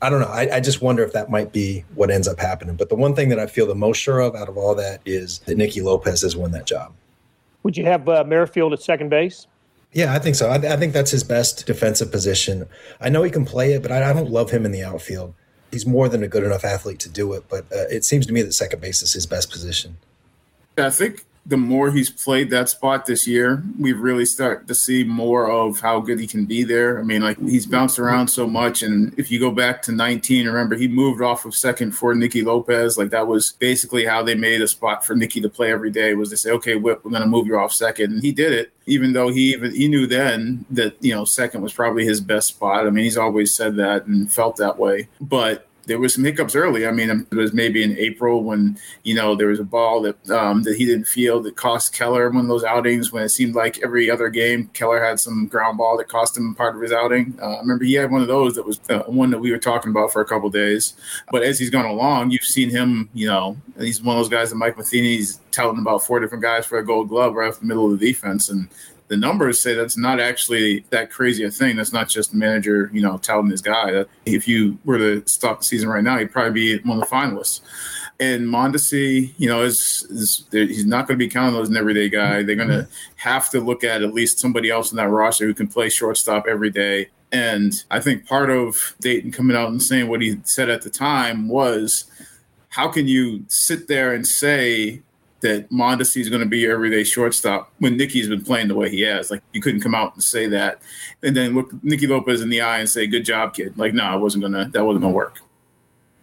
I 0.02 0.10
don't 0.10 0.20
know. 0.20 0.28
I, 0.28 0.58
I, 0.58 0.60
just 0.60 0.82
wonder 0.82 1.02
if 1.04 1.14
that 1.14 1.30
might 1.30 1.54
be 1.54 1.86
what 1.96 2.12
ends 2.12 2.28
up 2.28 2.38
happening. 2.38 2.76
But 2.76 2.90
the 2.90 2.96
one 2.96 3.16
thing 3.16 3.30
that 3.30 3.40
I 3.40 3.48
feel 3.48 3.66
the 3.66 3.76
most 3.76 3.98
sure 3.98 4.20
of 4.20 4.36
out 4.36 4.50
of 4.50 4.58
all 4.58 4.76
that 4.76 5.02
is 5.06 5.40
that 5.46 5.56
Nicky 5.56 5.82
Lopez 5.82 6.22
has 6.24 6.36
won 6.36 6.52
that 6.52 6.66
job. 6.66 6.94
Would 7.64 7.78
you 7.78 7.86
have 7.86 8.10
uh, 8.10 8.26
Merrifield 8.26 8.74
at 8.74 8.82
second 8.82 9.10
base? 9.10 9.48
Yeah, 9.94 10.14
I 10.14 10.20
think 10.20 10.36
so. 10.36 10.50
I, 10.50 10.56
I, 10.56 10.76
think 10.76 10.92
that's 10.92 11.12
his 11.12 11.24
best 11.24 11.66
defensive 11.66 12.12
position. 12.12 12.68
I 13.00 13.10
know 13.10 13.24
he 13.24 13.32
can 13.32 13.46
play 13.46 13.74
it, 13.74 13.82
but 13.82 13.92
I, 13.92 14.10
I 14.10 14.14
don't 14.14 14.30
love 14.30 14.50
him 14.50 14.66
in 14.66 14.72
the 14.72 14.84
outfield 14.84 15.36
he's 15.74 15.86
more 15.86 16.08
than 16.08 16.24
a 16.24 16.28
good 16.28 16.44
enough 16.44 16.64
athlete 16.64 17.00
to 17.00 17.10
do 17.10 17.34
it. 17.34 17.44
But 17.50 17.66
uh, 17.72 17.88
it 17.90 18.06
seems 18.06 18.26
to 18.28 18.34
me 18.34 18.42
that 18.44 18.54
second 18.54 18.80
base 18.80 19.02
is 19.02 19.14
his 19.14 19.26
best 19.26 19.52
position. 19.52 19.98
Yeah, 20.78 20.88
I 20.88 20.90
think 20.90 21.26
the 21.46 21.58
more 21.58 21.92
he's 21.92 22.10
played 22.10 22.50
that 22.52 22.70
spot 22.70 23.06
this 23.06 23.28
year, 23.28 23.62
we've 23.78 24.00
really 24.00 24.26
started 24.26 24.66
to 24.66 24.74
see 24.74 25.04
more 25.04 25.52
of 25.52 25.82
how 25.82 26.00
good 26.00 26.18
he 26.18 26.26
can 26.26 26.46
be 26.46 26.64
there. 26.64 26.98
I 26.98 27.04
mean, 27.04 27.22
like 27.22 27.38
he's 27.38 27.66
bounced 27.66 28.00
around 28.00 28.30
so 28.30 28.48
much. 28.48 28.82
And 28.82 29.14
if 29.20 29.30
you 29.30 29.42
go 29.42 29.52
back 29.52 29.82
to 29.84 29.92
19, 29.92 30.48
remember 30.48 30.76
he 30.76 30.88
moved 30.88 31.22
off 31.22 31.44
of 31.44 31.54
second 31.54 31.92
for 31.92 32.16
Nicky 32.16 32.44
Lopez. 32.44 32.98
Like 32.98 33.10
that 33.10 33.28
was 33.28 33.52
basically 33.60 34.06
how 34.06 34.24
they 34.24 34.36
made 34.36 34.62
a 34.62 34.68
spot 34.70 35.06
for 35.06 35.16
Nicky 35.16 35.42
to 35.42 35.50
play 35.50 35.70
every 35.70 35.92
day 35.92 36.14
was 36.14 36.30
to 36.30 36.38
say, 36.38 36.52
okay, 36.52 36.76
Whit, 36.76 37.04
we're 37.04 37.12
going 37.12 37.24
to 37.24 37.28
move 37.28 37.48
you 37.48 37.58
off 37.58 37.74
second. 37.74 38.14
And 38.14 38.22
he 38.22 38.32
did 38.32 38.54
it, 38.54 38.72
even 38.86 39.12
though 39.12 39.28
he 39.28 39.54
even 39.54 39.76
he 39.76 39.90
knew 39.90 40.08
then 40.08 40.66
that, 40.72 40.96
you 41.04 41.14
know, 41.14 41.26
second 41.26 41.62
was 41.62 41.74
probably 41.74 42.06
his 42.06 42.22
best 42.22 42.48
spot. 42.48 42.88
I 42.88 42.90
mean, 42.90 43.04
he's 43.04 43.18
always 43.18 43.54
said 43.54 43.76
that 43.76 44.06
and 44.06 44.32
felt 44.32 44.56
that 44.58 44.80
way. 44.80 45.10
But 45.20 45.68
there 45.86 46.00
was 46.00 46.14
some 46.14 46.24
hiccups 46.24 46.56
early. 46.56 46.88
I 46.88 46.92
mean, 46.92 47.28
it 47.32 47.36
was 47.36 47.54
maybe 47.54 47.84
in 47.84 47.98
April 47.98 48.44
when 48.44 48.78
you 49.04 49.14
know 49.14 49.36
there 49.36 49.48
was 49.48 49.60
a 49.60 49.64
ball 49.66 50.02
that 50.02 50.30
um, 50.30 50.64
that 50.64 50.78
he 50.78 50.86
didn't 50.86 51.08
feel 51.08 51.42
that 51.42 51.56
cost 51.56 51.94
Keller 51.94 52.30
one 52.30 52.46
of 52.46 52.48
those 52.48 52.64
outings 52.64 53.12
when 53.12 53.24
it 53.24 53.30
seemed 53.30 53.56
like 53.56 53.82
every 53.84 54.10
other 54.10 54.30
game 54.30 54.70
Keller 54.74 55.04
had 55.04 55.20
some 55.20 55.48
ground 55.48 55.78
ball 55.78 55.98
that 55.98 56.08
cost 56.08 56.38
him 56.38 56.56
part 56.56 56.76
of 56.76 56.82
his 56.82 56.92
outing. 56.92 57.38
Uh, 57.42 57.56
I 57.56 57.60
remember 57.60 57.86
he 57.86 57.94
had 57.94 58.12
one 58.12 58.22
of 58.22 58.28
those 58.28 58.56
that 58.56 58.66
was 58.66 58.80
uh, 58.90 59.00
one 59.04 59.30
that 59.32 59.40
we 59.40 59.52
were 59.52 59.58
talking 59.58 59.92
about 59.92 60.12
for 60.12 60.22
a 60.22 60.26
couple 60.26 60.50
days. 60.50 60.94
But 61.32 61.44
as 61.44 61.60
he's 61.60 61.70
gone 61.70 61.86
along, 61.86 62.32
you've 62.32 62.44
seen 62.44 62.70
him. 62.70 63.10
You 63.14 63.28
know, 63.28 63.58
he's 63.78 64.02
one 64.02 64.16
of 64.18 64.20
those 64.22 64.30
guys 64.30 64.50
that 64.50 64.56
Mike 64.56 64.78
Matheny's 64.78 65.40
touting 65.52 65.82
about 65.82 66.06
four 66.06 66.20
different 66.20 66.44
guys 66.44 66.66
for 66.66 66.80
a 66.80 66.86
Gold 66.86 67.10
Glove 67.10 67.36
right 67.36 67.50
off 67.50 67.60
the 67.60 67.66
middle 67.66 67.92
of 67.92 68.00
the 68.00 68.06
defense 68.06 68.50
and 68.50 68.68
the 69.14 69.18
numbers 69.18 69.62
say 69.62 69.76
that's 69.76 69.96
not 69.96 70.20
actually 70.20 70.84
that 70.90 71.12
crazy 71.12 71.44
a 71.44 71.52
thing. 71.52 71.76
That's 71.76 71.94
not 71.94 72.10
just 72.10 72.32
the 72.32 72.38
manager, 72.38 72.90
you 72.92 73.00
know, 73.00 73.20
touting 73.20 73.52
his 73.52 73.62
guy. 73.62 74.06
If 74.26 74.48
you 74.48 74.80
were 74.86 74.98
to 74.98 75.24
stop 75.28 75.60
the 75.60 75.66
season 75.66 75.88
right 75.88 76.04
now, 76.04 76.18
he'd 76.18 76.32
probably 76.32 76.52
be 76.52 76.80
one 76.80 77.00
of 77.00 77.08
the 77.08 77.16
finalists. 77.16 77.62
And 78.20 78.48
Mondesi, 78.48 79.32
you 79.38 79.48
know, 79.48 79.62
is, 79.62 80.08
is 80.10 80.48
he's 80.52 80.88
not 80.88 81.08
going 81.08 81.20
to 81.20 81.24
be 81.24 81.30
counting 81.30 81.62
as 81.62 81.70
an 81.70 81.78
everyday 81.78 82.10
guy. 82.10 82.42
They're 82.42 82.56
going 82.56 82.70
to 82.70 82.88
have 83.18 83.52
to 83.52 83.60
look 83.60 83.84
at 83.84 84.02
at 84.02 84.16
least 84.16 84.40
somebody 84.40 84.72
else 84.72 84.92
in 84.92 84.98
that 84.98 85.10
roster 85.10 85.46
who 85.46 85.54
can 85.54 85.68
play 85.68 85.90
shortstop 85.90 86.48
every 86.50 86.72
day. 86.72 87.10
And 87.32 87.72
I 87.92 88.00
think 88.00 88.26
part 88.26 88.50
of 88.50 88.96
Dayton 89.00 89.32
coming 89.32 89.56
out 89.56 89.70
and 89.70 89.82
saying 89.82 90.08
what 90.08 90.22
he 90.22 90.40
said 90.44 90.72
at 90.72 90.82
the 90.82 90.90
time 90.90 91.50
was, 91.50 92.06
how 92.70 92.88
can 92.88 93.08
you 93.08 93.46
sit 93.48 93.88
there 93.88 94.12
and 94.12 94.28
say 94.28 95.04
that 95.44 95.70
Mondesi 95.70 96.20
is 96.20 96.30
going 96.30 96.42
to 96.42 96.48
be 96.48 96.60
your 96.60 96.74
everyday 96.74 97.04
shortstop 97.04 97.72
when 97.80 97.96
Nicky's 97.96 98.28
been 98.28 98.44
playing 98.44 98.68
the 98.68 98.76
way 98.76 98.90
he 98.90 99.02
has. 99.02 99.30
Like 99.30 99.44
you 99.54 99.62
couldn't 99.62 99.82
come 99.82 99.96
out 99.96 100.16
and 100.16 100.24
say 100.24 100.48
that, 100.48 100.82
and 101.22 101.38
then 101.38 101.54
look 101.54 101.72
Nicky 101.84 102.08
Lopez 102.08 102.42
in 102.42 102.50
the 102.50 102.62
eye 102.62 102.80
and 102.80 102.90
say, 102.90 103.06
"Good 103.08 103.26
job, 103.26 103.54
kid." 103.54 103.78
Like, 103.78 103.94
no, 103.94 104.04
I 104.04 104.16
wasn't 104.16 104.44
gonna. 104.44 104.70
That 104.70 104.84
wasn't 104.84 105.04
gonna 105.04 105.14
work. 105.14 105.40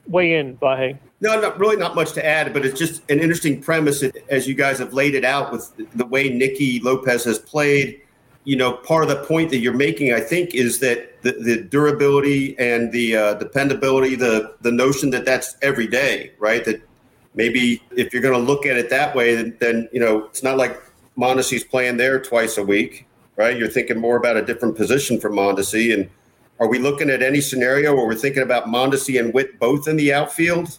Weigh 0.06 0.34
in, 0.34 0.56
Vahe. 0.56 0.98
No, 1.20 1.40
not 1.40 1.58
really, 1.58 1.76
not 1.76 1.94
much 1.94 2.12
to 2.12 2.26
add, 2.26 2.52
but 2.52 2.64
it's 2.64 2.78
just 2.78 3.08
an 3.10 3.20
interesting 3.20 3.62
premise 3.62 4.02
as 4.28 4.48
you 4.48 4.54
guys 4.54 4.78
have 4.78 4.92
laid 4.92 5.14
it 5.14 5.24
out 5.24 5.52
with 5.52 5.72
the 5.94 6.06
way 6.06 6.30
Nicky 6.30 6.80
Lopez 6.80 7.24
has 7.24 7.38
played. 7.38 8.00
You 8.44 8.56
know, 8.56 8.72
part 8.72 9.04
of 9.04 9.10
the 9.10 9.22
point 9.24 9.50
that 9.50 9.58
you're 9.58 9.74
making, 9.74 10.14
I 10.14 10.20
think, 10.20 10.54
is 10.54 10.80
that 10.80 11.22
the, 11.22 11.32
the 11.32 11.62
durability 11.62 12.58
and 12.58 12.90
the 12.90 13.16
uh, 13.16 13.34
dependability, 13.34 14.16
the 14.16 14.54
the 14.62 14.72
notion 14.72 15.10
that 15.10 15.24
that's 15.24 15.56
every 15.62 15.86
day, 15.86 16.32
right? 16.38 16.64
That 16.64 16.82
maybe 17.34 17.82
if 17.96 18.12
you're 18.12 18.22
going 18.22 18.34
to 18.34 18.40
look 18.40 18.66
at 18.66 18.76
it 18.76 18.90
that 18.90 19.14
way, 19.14 19.34
then, 19.34 19.56
then 19.60 19.88
you 19.92 20.00
know 20.00 20.24
it's 20.24 20.42
not 20.42 20.56
like 20.56 20.80
Mondesi's 21.16 21.64
playing 21.64 21.96
there 21.96 22.20
twice 22.20 22.58
a 22.58 22.62
week, 22.62 23.06
right? 23.36 23.56
You're 23.56 23.68
thinking 23.68 23.98
more 23.98 24.16
about 24.16 24.36
a 24.36 24.44
different 24.44 24.76
position 24.76 25.20
for 25.20 25.30
Mondesi. 25.30 25.92
And 25.92 26.08
are 26.58 26.68
we 26.68 26.78
looking 26.78 27.10
at 27.10 27.22
any 27.22 27.40
scenario 27.40 27.94
where 27.94 28.06
we're 28.06 28.14
thinking 28.14 28.42
about 28.42 28.66
Mondesi 28.66 29.20
and 29.20 29.32
Whit 29.34 29.58
both 29.58 29.86
in 29.88 29.96
the 29.96 30.12
outfield? 30.12 30.78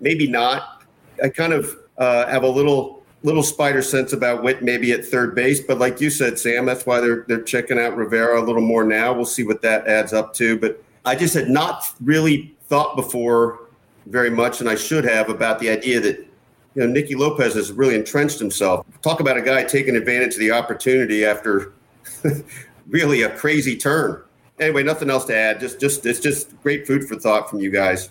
Maybe 0.00 0.28
not. 0.28 0.82
I 1.22 1.28
kind 1.28 1.52
of 1.52 1.76
uh, 1.96 2.26
have 2.26 2.42
a 2.42 2.48
little 2.48 3.02
little 3.24 3.42
spider 3.42 3.82
sense 3.82 4.12
about 4.12 4.44
Whit 4.44 4.62
maybe 4.62 4.92
at 4.92 5.04
third 5.04 5.34
base, 5.34 5.60
but 5.60 5.78
like 5.78 6.00
you 6.00 6.08
said, 6.08 6.38
Sam, 6.38 6.66
that's 6.66 6.86
why 6.86 7.00
they're 7.00 7.24
they're 7.26 7.42
checking 7.42 7.78
out 7.78 7.96
Rivera 7.96 8.40
a 8.40 8.44
little 8.44 8.62
more 8.62 8.84
now. 8.84 9.12
We'll 9.12 9.24
see 9.24 9.44
what 9.44 9.62
that 9.62 9.86
adds 9.86 10.12
up 10.12 10.34
to. 10.34 10.58
But 10.58 10.82
I 11.04 11.14
just 11.14 11.34
had 11.34 11.48
not 11.48 11.84
really 12.02 12.54
thought 12.68 12.94
before 12.94 13.67
very 14.08 14.30
much, 14.30 14.60
and 14.60 14.68
I 14.68 14.74
should 14.74 15.04
have, 15.04 15.28
about 15.28 15.58
the 15.58 15.70
idea 15.70 16.00
that 16.00 16.18
you 16.74 16.82
know 16.82 16.86
Nicky 16.86 17.14
Lopez 17.14 17.54
has 17.54 17.72
really 17.72 17.94
entrenched 17.94 18.38
himself. 18.38 18.86
Talk 19.02 19.20
about 19.20 19.36
a 19.36 19.42
guy 19.42 19.64
taking 19.64 19.96
advantage 19.96 20.34
of 20.34 20.40
the 20.40 20.50
opportunity 20.50 21.24
after 21.24 21.72
really 22.88 23.22
a 23.22 23.30
crazy 23.30 23.76
turn. 23.76 24.22
Anyway, 24.58 24.82
nothing 24.82 25.10
else 25.10 25.24
to 25.26 25.36
add. 25.36 25.60
Just, 25.60 25.78
just 25.80 26.04
it's 26.04 26.20
just 26.20 26.60
great 26.62 26.86
food 26.86 27.06
for 27.06 27.16
thought 27.16 27.48
from 27.48 27.60
you 27.60 27.70
guys. 27.70 28.10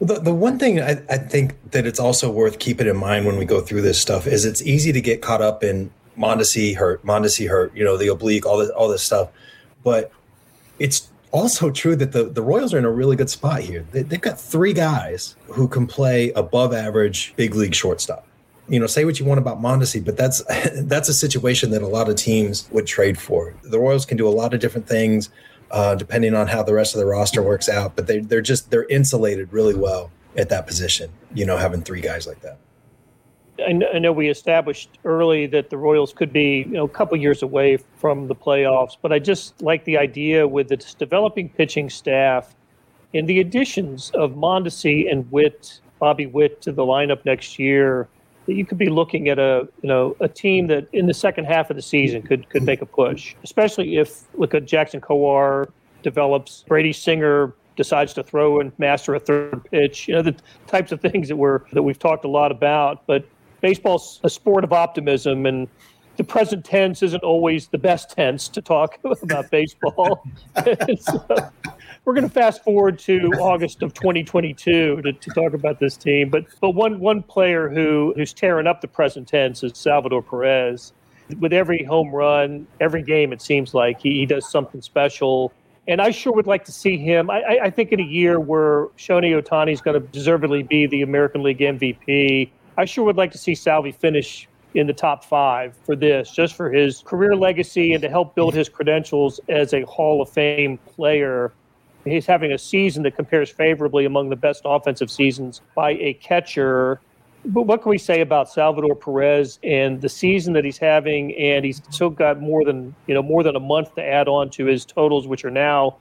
Well, 0.00 0.16
the, 0.16 0.20
the 0.20 0.34
one 0.34 0.58
thing 0.58 0.80
I, 0.80 1.02
I 1.08 1.16
think 1.16 1.54
that 1.70 1.86
it's 1.86 2.00
also 2.00 2.30
worth 2.30 2.58
keeping 2.58 2.88
in 2.88 2.96
mind 2.96 3.24
when 3.24 3.38
we 3.38 3.44
go 3.44 3.60
through 3.60 3.82
this 3.82 4.00
stuff 4.00 4.26
is 4.26 4.44
it's 4.44 4.60
easy 4.62 4.92
to 4.92 5.00
get 5.00 5.22
caught 5.22 5.40
up 5.40 5.62
in 5.62 5.90
Mondesi 6.18 6.76
hurt, 6.76 7.04
Mondesi 7.04 7.48
hurt, 7.48 7.74
you 7.74 7.84
know, 7.84 7.96
the 7.96 8.08
oblique, 8.08 8.44
all 8.44 8.58
this, 8.58 8.70
all 8.70 8.88
this 8.88 9.02
stuff. 9.02 9.30
But 9.84 10.10
it's 10.78 11.08
also 11.32 11.70
true 11.70 11.96
that 11.96 12.12
the, 12.12 12.24
the 12.24 12.42
Royals 12.42 12.72
are 12.72 12.78
in 12.78 12.84
a 12.84 12.90
really 12.90 13.16
good 13.16 13.30
spot 13.30 13.60
here. 13.60 13.84
They, 13.90 14.00
have 14.02 14.20
got 14.20 14.40
three 14.40 14.72
guys 14.72 15.34
who 15.46 15.66
can 15.66 15.86
play 15.86 16.30
above 16.32 16.72
average 16.72 17.34
big 17.36 17.54
league 17.54 17.74
shortstop. 17.74 18.26
You 18.68 18.78
know, 18.78 18.86
say 18.86 19.04
what 19.04 19.18
you 19.18 19.26
want 19.26 19.38
about 19.38 19.60
Mondesi, 19.60 20.04
but 20.04 20.16
that's 20.16 20.42
that's 20.82 21.08
a 21.08 21.14
situation 21.14 21.70
that 21.70 21.82
a 21.82 21.88
lot 21.88 22.08
of 22.08 22.16
teams 22.16 22.68
would 22.70 22.86
trade 22.86 23.18
for. 23.18 23.54
The 23.64 23.78
Royals 23.78 24.06
can 24.06 24.16
do 24.16 24.28
a 24.28 24.30
lot 24.30 24.54
of 24.54 24.60
different 24.60 24.86
things, 24.86 25.30
uh, 25.72 25.96
depending 25.96 26.34
on 26.34 26.46
how 26.46 26.62
the 26.62 26.72
rest 26.72 26.94
of 26.94 27.00
the 27.00 27.06
roster 27.06 27.42
works 27.42 27.68
out. 27.68 27.96
But 27.96 28.06
they 28.06 28.20
they're 28.20 28.40
just 28.40 28.70
they're 28.70 28.86
insulated 28.86 29.52
really 29.52 29.74
well 29.74 30.10
at 30.36 30.48
that 30.50 30.66
position. 30.66 31.10
You 31.34 31.44
know, 31.44 31.56
having 31.56 31.82
three 31.82 32.00
guys 32.00 32.26
like 32.26 32.40
that. 32.42 32.58
I 33.60 33.72
know 33.72 34.12
we 34.12 34.28
established 34.28 34.98
early 35.04 35.46
that 35.48 35.68
the 35.68 35.76
Royals 35.76 36.12
could 36.12 36.32
be, 36.32 36.60
you 36.60 36.72
know, 36.72 36.84
a 36.84 36.88
couple 36.88 37.16
years 37.18 37.42
away 37.42 37.76
from 37.96 38.26
the 38.26 38.34
playoffs, 38.34 38.96
but 39.00 39.12
I 39.12 39.18
just 39.18 39.60
like 39.60 39.84
the 39.84 39.98
idea 39.98 40.48
with 40.48 40.72
its 40.72 40.94
developing 40.94 41.50
pitching 41.50 41.90
staff 41.90 42.54
and 43.14 43.28
the 43.28 43.40
additions 43.40 44.10
of 44.14 44.32
Mondesi 44.32 45.10
and 45.10 45.30
Whit, 45.30 45.80
Bobby 45.98 46.26
Witt 46.26 46.62
to 46.62 46.72
the 46.72 46.82
lineup 46.82 47.24
next 47.24 47.58
year, 47.58 48.08
that 48.46 48.54
you 48.54 48.64
could 48.64 48.78
be 48.78 48.88
looking 48.88 49.28
at 49.28 49.38
a, 49.38 49.68
you 49.82 49.88
know, 49.88 50.16
a 50.20 50.28
team 50.28 50.66
that 50.68 50.88
in 50.92 51.06
the 51.06 51.14
second 51.14 51.44
half 51.44 51.70
of 51.70 51.76
the 51.76 51.82
season 51.82 52.22
could 52.22 52.48
could 52.48 52.62
make 52.62 52.80
a 52.82 52.86
push, 52.86 53.34
especially 53.44 53.98
if 53.98 54.22
look 54.34 54.54
at 54.54 54.64
Jackson 54.64 55.00
Kowar 55.00 55.70
develops, 56.02 56.64
Brady 56.66 56.92
Singer 56.92 57.54
decides 57.76 58.12
to 58.14 58.22
throw 58.22 58.60
and 58.60 58.72
master 58.78 59.14
a 59.14 59.20
third 59.20 59.62
pitch, 59.70 60.08
you 60.08 60.14
know, 60.14 60.22
the 60.22 60.34
types 60.66 60.90
of 60.90 61.00
things 61.00 61.28
that 61.28 61.36
we're 61.36 61.60
that 61.72 61.82
we've 61.82 61.98
talked 61.98 62.24
a 62.24 62.28
lot 62.28 62.50
about, 62.50 63.06
but 63.06 63.24
baseball's 63.62 64.20
a 64.22 64.28
sport 64.28 64.64
of 64.64 64.72
optimism 64.74 65.46
and 65.46 65.68
the 66.16 66.24
present 66.24 66.64
tense 66.64 67.02
isn't 67.02 67.22
always 67.22 67.68
the 67.68 67.78
best 67.78 68.10
tense 68.10 68.48
to 68.48 68.60
talk 68.60 68.98
about 69.22 69.50
baseball. 69.50 70.22
so 71.00 71.50
we're 72.04 72.14
going 72.14 72.28
to 72.28 72.32
fast 72.32 72.62
forward 72.62 72.98
to 73.00 73.32
August 73.40 73.82
of 73.82 73.94
2022 73.94 75.02
to, 75.02 75.12
to 75.12 75.30
talk 75.30 75.54
about 75.54 75.80
this 75.80 75.96
team. 75.96 76.28
But 76.28 76.44
but 76.60 76.70
one 76.70 77.00
one 77.00 77.22
player 77.22 77.68
who 77.68 78.12
who's 78.16 78.32
tearing 78.32 78.66
up 78.66 78.80
the 78.80 78.88
present 78.88 79.28
tense 79.28 79.62
is 79.62 79.72
Salvador 79.78 80.22
Perez. 80.22 80.92
With 81.38 81.52
every 81.52 81.82
home 81.84 82.10
run, 82.10 82.66
every 82.80 83.02
game, 83.02 83.32
it 83.32 83.40
seems 83.40 83.72
like 83.72 84.00
he, 84.00 84.10
he 84.10 84.26
does 84.26 84.50
something 84.50 84.82
special. 84.82 85.52
And 85.88 86.00
I 86.00 86.10
sure 86.10 86.32
would 86.34 86.46
like 86.46 86.64
to 86.66 86.72
see 86.72 86.98
him. 86.98 87.30
I, 87.30 87.58
I 87.64 87.70
think 87.70 87.90
in 87.90 88.00
a 88.00 88.04
year 88.04 88.38
where 88.38 88.88
Shohei 88.98 89.40
Ohtani 89.40 89.72
is 89.72 89.80
going 89.80 90.00
to 90.00 90.06
deservedly 90.08 90.62
be 90.62 90.86
the 90.86 91.02
American 91.02 91.42
League 91.42 91.58
MVP, 91.58 92.50
I 92.76 92.84
sure 92.84 93.04
would 93.04 93.16
like 93.16 93.32
to 93.32 93.38
see 93.38 93.54
Salvi 93.54 93.92
finish 93.92 94.48
in 94.74 94.86
the 94.86 94.92
top 94.92 95.24
five 95.24 95.76
for 95.84 95.94
this, 95.94 96.30
just 96.30 96.54
for 96.54 96.70
his 96.70 97.02
career 97.02 97.36
legacy 97.36 97.92
and 97.92 98.02
to 98.02 98.08
help 98.08 98.34
build 98.34 98.54
his 98.54 98.68
credentials 98.68 99.40
as 99.48 99.74
a 99.74 99.82
Hall 99.82 100.22
of 100.22 100.30
Fame 100.30 100.78
player. 100.78 101.52
He's 102.04 102.26
having 102.26 102.52
a 102.52 102.58
season 102.58 103.02
that 103.04 103.14
compares 103.14 103.50
favorably 103.50 104.04
among 104.04 104.30
the 104.30 104.36
best 104.36 104.62
offensive 104.64 105.10
seasons 105.10 105.60
by 105.74 105.92
a 105.92 106.14
catcher. 106.14 107.00
But 107.44 107.62
what 107.62 107.82
can 107.82 107.90
we 107.90 107.98
say 107.98 108.20
about 108.20 108.48
Salvador 108.48 108.96
Perez 108.96 109.58
and 109.62 110.00
the 110.00 110.08
season 110.08 110.52
that 110.54 110.64
he's 110.64 110.78
having? 110.78 111.34
And 111.36 111.64
he's 111.64 111.82
still 111.90 112.10
got 112.10 112.40
more 112.40 112.64
than 112.64 112.94
you 113.06 113.14
know 113.14 113.22
more 113.22 113.42
than 113.42 113.56
a 113.56 113.60
month 113.60 113.94
to 113.96 114.02
add 114.02 114.26
on 114.26 114.50
to 114.50 114.64
his 114.64 114.84
totals, 114.84 115.26
which 115.28 115.44
are 115.44 115.50
now 115.50 115.96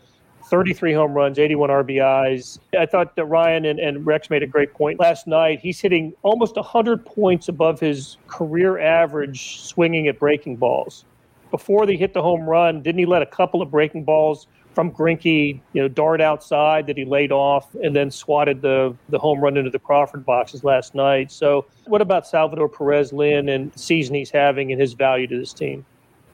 33 0.51 0.91
home 0.91 1.13
runs, 1.13 1.39
81 1.39 1.69
RBIs. 1.69 2.59
I 2.77 2.85
thought 2.85 3.15
that 3.15 3.23
Ryan 3.25 3.63
and, 3.63 3.79
and 3.79 4.05
Rex 4.05 4.29
made 4.29 4.43
a 4.43 4.47
great 4.47 4.73
point 4.73 4.99
last 4.99 5.25
night. 5.25 5.61
He's 5.61 5.79
hitting 5.79 6.13
almost 6.23 6.57
100 6.57 7.05
points 7.05 7.47
above 7.47 7.79
his 7.79 8.17
career 8.27 8.77
average 8.77 9.61
swinging 9.61 10.09
at 10.09 10.19
breaking 10.19 10.57
balls. 10.57 11.05
Before 11.51 11.85
they 11.85 11.95
hit 11.95 12.13
the 12.13 12.21
home 12.21 12.41
run, 12.41 12.81
didn't 12.81 12.99
he 12.99 13.05
let 13.05 13.21
a 13.21 13.25
couple 13.25 13.61
of 13.61 13.71
breaking 13.71 14.03
balls 14.03 14.47
from 14.75 14.91
Greinke, 14.91 15.61
you 15.71 15.81
know, 15.81 15.87
dart 15.87 16.19
outside 16.19 16.85
that 16.87 16.97
he 16.97 17.05
laid 17.05 17.31
off 17.31 17.73
and 17.75 17.95
then 17.95 18.11
swatted 18.11 18.61
the, 18.61 18.93
the 19.07 19.19
home 19.19 19.39
run 19.39 19.55
into 19.55 19.69
the 19.69 19.79
Crawford 19.79 20.25
boxes 20.25 20.65
last 20.65 20.95
night. 20.95 21.31
So, 21.31 21.65
what 21.85 22.01
about 22.01 22.27
Salvador 22.27 22.67
Perez 22.67 23.13
Lynn 23.13 23.47
and 23.47 23.71
the 23.71 23.79
season 23.79 24.15
he's 24.15 24.31
having 24.31 24.71
and 24.71 24.81
his 24.81 24.93
value 24.93 25.27
to 25.27 25.37
this 25.37 25.53
team? 25.53 25.85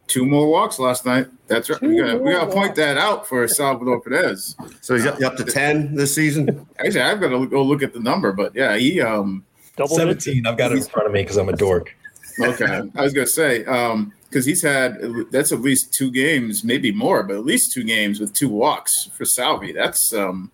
Two 0.07 0.25
more 0.25 0.49
walks 0.49 0.79
last 0.79 1.05
night. 1.05 1.27
That's 1.47 1.69
right. 1.69 1.79
Two 1.79 1.89
we 1.89 1.97
got 2.01 2.21
we 2.21 2.31
got 2.31 2.45
to 2.45 2.51
point 2.51 2.75
that 2.75 2.97
out 2.97 3.27
for 3.27 3.47
Salvador 3.47 4.01
Perez. 4.01 4.55
So 4.81 4.95
he's 4.95 5.05
up, 5.05 5.21
up 5.21 5.37
to 5.37 5.43
ten 5.43 5.95
this 5.95 6.15
season. 6.15 6.65
Actually, 6.79 7.01
I've 7.01 7.19
got 7.19 7.29
to 7.29 7.47
go 7.47 7.61
look 7.61 7.83
at 7.83 7.93
the 7.93 7.99
number, 7.99 8.31
but 8.31 8.55
yeah, 8.55 8.75
he 8.75 9.01
um 9.01 9.43
Double 9.75 9.95
seventeen. 9.95 10.47
I've 10.47 10.57
got 10.57 10.71
it 10.71 10.79
in 10.79 10.83
front 10.83 11.07
of 11.07 11.13
me 11.13 11.21
because 11.21 11.37
I'm 11.37 11.49
a 11.49 11.55
dork. 11.55 11.95
Okay, 12.39 12.81
I 12.95 13.01
was 13.01 13.13
gonna 13.13 13.27
say 13.27 13.63
um 13.65 14.13
because 14.29 14.45
he's 14.45 14.61
had 14.61 14.97
that's 15.31 15.51
at 15.51 15.61
least 15.61 15.93
two 15.93 16.11
games, 16.11 16.63
maybe 16.63 16.91
more, 16.91 17.23
but 17.23 17.35
at 17.35 17.45
least 17.45 17.73
two 17.73 17.83
games 17.83 18.19
with 18.19 18.33
two 18.33 18.49
walks 18.49 19.09
for 19.13 19.23
Salvi. 19.23 19.71
That's 19.71 20.13
um 20.13 20.51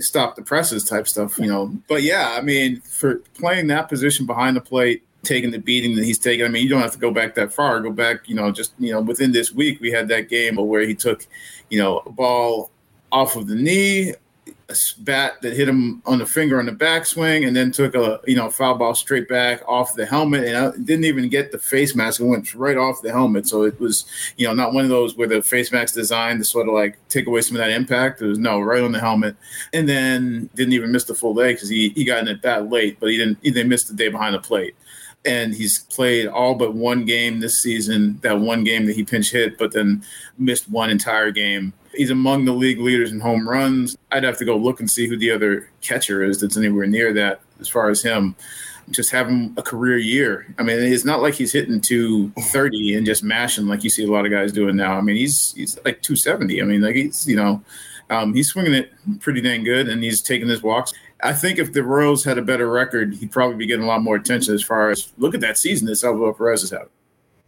stop 0.00 0.36
the 0.36 0.42
presses 0.42 0.84
type 0.84 1.08
stuff, 1.08 1.38
you 1.38 1.46
know. 1.46 1.74
But 1.88 2.02
yeah, 2.02 2.34
I 2.36 2.42
mean, 2.42 2.80
for 2.80 3.16
playing 3.34 3.68
that 3.68 3.88
position 3.88 4.26
behind 4.26 4.56
the 4.56 4.60
plate 4.60 5.02
taking 5.22 5.50
the 5.50 5.58
beating 5.58 5.96
that 5.96 6.04
he's 6.04 6.18
taken. 6.18 6.46
I 6.46 6.48
mean, 6.48 6.62
you 6.62 6.68
don't 6.68 6.80
have 6.80 6.92
to 6.92 6.98
go 6.98 7.10
back 7.10 7.34
that 7.34 7.52
far. 7.52 7.80
Go 7.80 7.90
back, 7.90 8.28
you 8.28 8.34
know, 8.34 8.50
just 8.50 8.72
you 8.78 8.92
know, 8.92 9.00
within 9.00 9.32
this 9.32 9.52
week, 9.52 9.80
we 9.80 9.90
had 9.90 10.08
that 10.08 10.28
game 10.28 10.56
where 10.56 10.86
he 10.86 10.94
took, 10.94 11.26
you 11.70 11.78
know, 11.78 11.98
a 12.06 12.10
ball 12.10 12.70
off 13.10 13.36
of 13.36 13.46
the 13.46 13.54
knee, 13.54 14.14
a 14.70 14.74
bat 14.98 15.40
that 15.40 15.54
hit 15.54 15.68
him 15.68 16.02
on 16.04 16.18
the 16.18 16.26
finger 16.26 16.58
on 16.58 16.66
the 16.66 16.72
backswing, 16.72 17.46
and 17.46 17.56
then 17.56 17.72
took 17.72 17.94
a 17.94 18.20
you 18.26 18.36
know 18.36 18.50
foul 18.50 18.74
ball 18.74 18.94
straight 18.94 19.28
back 19.28 19.62
off 19.66 19.94
the 19.94 20.04
helmet, 20.04 20.44
and 20.44 20.56
I 20.56 20.70
didn't 20.84 21.04
even 21.04 21.28
get 21.28 21.52
the 21.52 21.58
face 21.58 21.94
mask. 21.94 22.20
It 22.20 22.24
went 22.24 22.54
right 22.54 22.76
off 22.76 23.02
the 23.02 23.10
helmet, 23.10 23.48
so 23.48 23.62
it 23.62 23.80
was 23.80 24.04
you 24.36 24.46
know 24.46 24.52
not 24.52 24.74
one 24.74 24.84
of 24.84 24.90
those 24.90 25.16
where 25.16 25.28
the 25.28 25.42
face 25.42 25.72
mask 25.72 25.94
designed 25.94 26.38
to 26.40 26.44
sort 26.44 26.68
of 26.68 26.74
like 26.74 26.98
take 27.08 27.26
away 27.26 27.40
some 27.40 27.56
of 27.56 27.60
that 27.60 27.70
impact. 27.70 28.20
It 28.20 28.26
was 28.26 28.38
no 28.38 28.60
right 28.60 28.82
on 28.82 28.92
the 28.92 29.00
helmet, 29.00 29.36
and 29.72 29.88
then 29.88 30.50
didn't 30.54 30.74
even 30.74 30.92
miss 30.92 31.04
the 31.04 31.14
full 31.14 31.34
day 31.34 31.54
because 31.54 31.70
he 31.70 31.88
he 31.90 32.04
got 32.04 32.20
in 32.20 32.28
at 32.28 32.42
bat 32.42 32.70
late, 32.70 33.00
but 33.00 33.10
he 33.10 33.16
didn't 33.16 33.38
he 33.42 33.50
didn't 33.50 33.70
miss 33.70 33.84
the 33.84 33.94
day 33.94 34.08
behind 34.08 34.34
the 34.34 34.40
plate 34.40 34.74
and 35.24 35.54
he's 35.54 35.80
played 35.84 36.26
all 36.26 36.54
but 36.54 36.74
one 36.74 37.04
game 37.04 37.40
this 37.40 37.62
season. 37.62 38.18
That 38.22 38.40
one 38.40 38.64
game 38.64 38.86
that 38.86 38.96
he 38.96 39.04
pinch 39.04 39.30
hit, 39.30 39.58
but 39.58 39.72
then 39.72 40.02
missed 40.38 40.68
one 40.70 40.90
entire 40.90 41.30
game. 41.30 41.72
He's 41.94 42.10
among 42.10 42.44
the 42.44 42.52
league 42.52 42.80
leaders 42.80 43.12
in 43.12 43.20
home 43.20 43.48
runs. 43.48 43.96
I'd 44.12 44.24
have 44.24 44.38
to 44.38 44.44
go 44.44 44.56
look 44.56 44.80
and 44.80 44.90
see 44.90 45.08
who 45.08 45.16
the 45.16 45.30
other 45.30 45.70
catcher 45.80 46.22
is 46.22 46.40
that's 46.40 46.56
anywhere 46.56 46.86
near 46.86 47.12
that 47.14 47.40
as 47.60 47.68
far 47.68 47.90
as 47.90 48.02
him. 48.02 48.36
Just 48.90 49.10
having 49.10 49.52
a 49.58 49.62
career 49.62 49.98
year. 49.98 50.54
I 50.58 50.62
mean, 50.62 50.78
it's 50.78 51.04
not 51.04 51.20
like 51.20 51.34
he's 51.34 51.52
hitting 51.52 51.78
230 51.78 52.94
and 52.94 53.04
just 53.04 53.22
mashing 53.22 53.66
like 53.66 53.84
you 53.84 53.90
see 53.90 54.04
a 54.04 54.10
lot 54.10 54.24
of 54.24 54.32
guys 54.32 54.50
doing 54.50 54.76
now. 54.76 54.96
I 54.96 55.02
mean, 55.02 55.16
he's 55.16 55.52
he's 55.54 55.76
like 55.84 56.00
270. 56.00 56.62
I 56.62 56.64
mean, 56.64 56.80
like 56.80 56.96
he's 56.96 57.28
you 57.28 57.36
know, 57.36 57.62
um, 58.08 58.32
he's 58.32 58.48
swinging 58.48 58.72
it 58.72 58.92
pretty 59.20 59.42
dang 59.42 59.62
good, 59.62 59.88
and 59.88 60.02
he's 60.02 60.22
taking 60.22 60.48
his 60.48 60.62
walks. 60.62 60.94
I 61.22 61.32
think 61.32 61.58
if 61.58 61.72
the 61.72 61.82
Royals 61.82 62.24
had 62.24 62.38
a 62.38 62.42
better 62.42 62.70
record, 62.70 63.14
he'd 63.14 63.32
probably 63.32 63.56
be 63.56 63.66
getting 63.66 63.84
a 63.84 63.88
lot 63.88 64.02
more 64.02 64.16
attention 64.16 64.54
as 64.54 64.62
far 64.62 64.90
as 64.90 65.12
look 65.18 65.34
at 65.34 65.40
that 65.40 65.58
season 65.58 65.86
that 65.88 65.96
Salvador 65.96 66.34
Perez 66.34 66.60
has 66.60 66.70
had. 66.70 66.86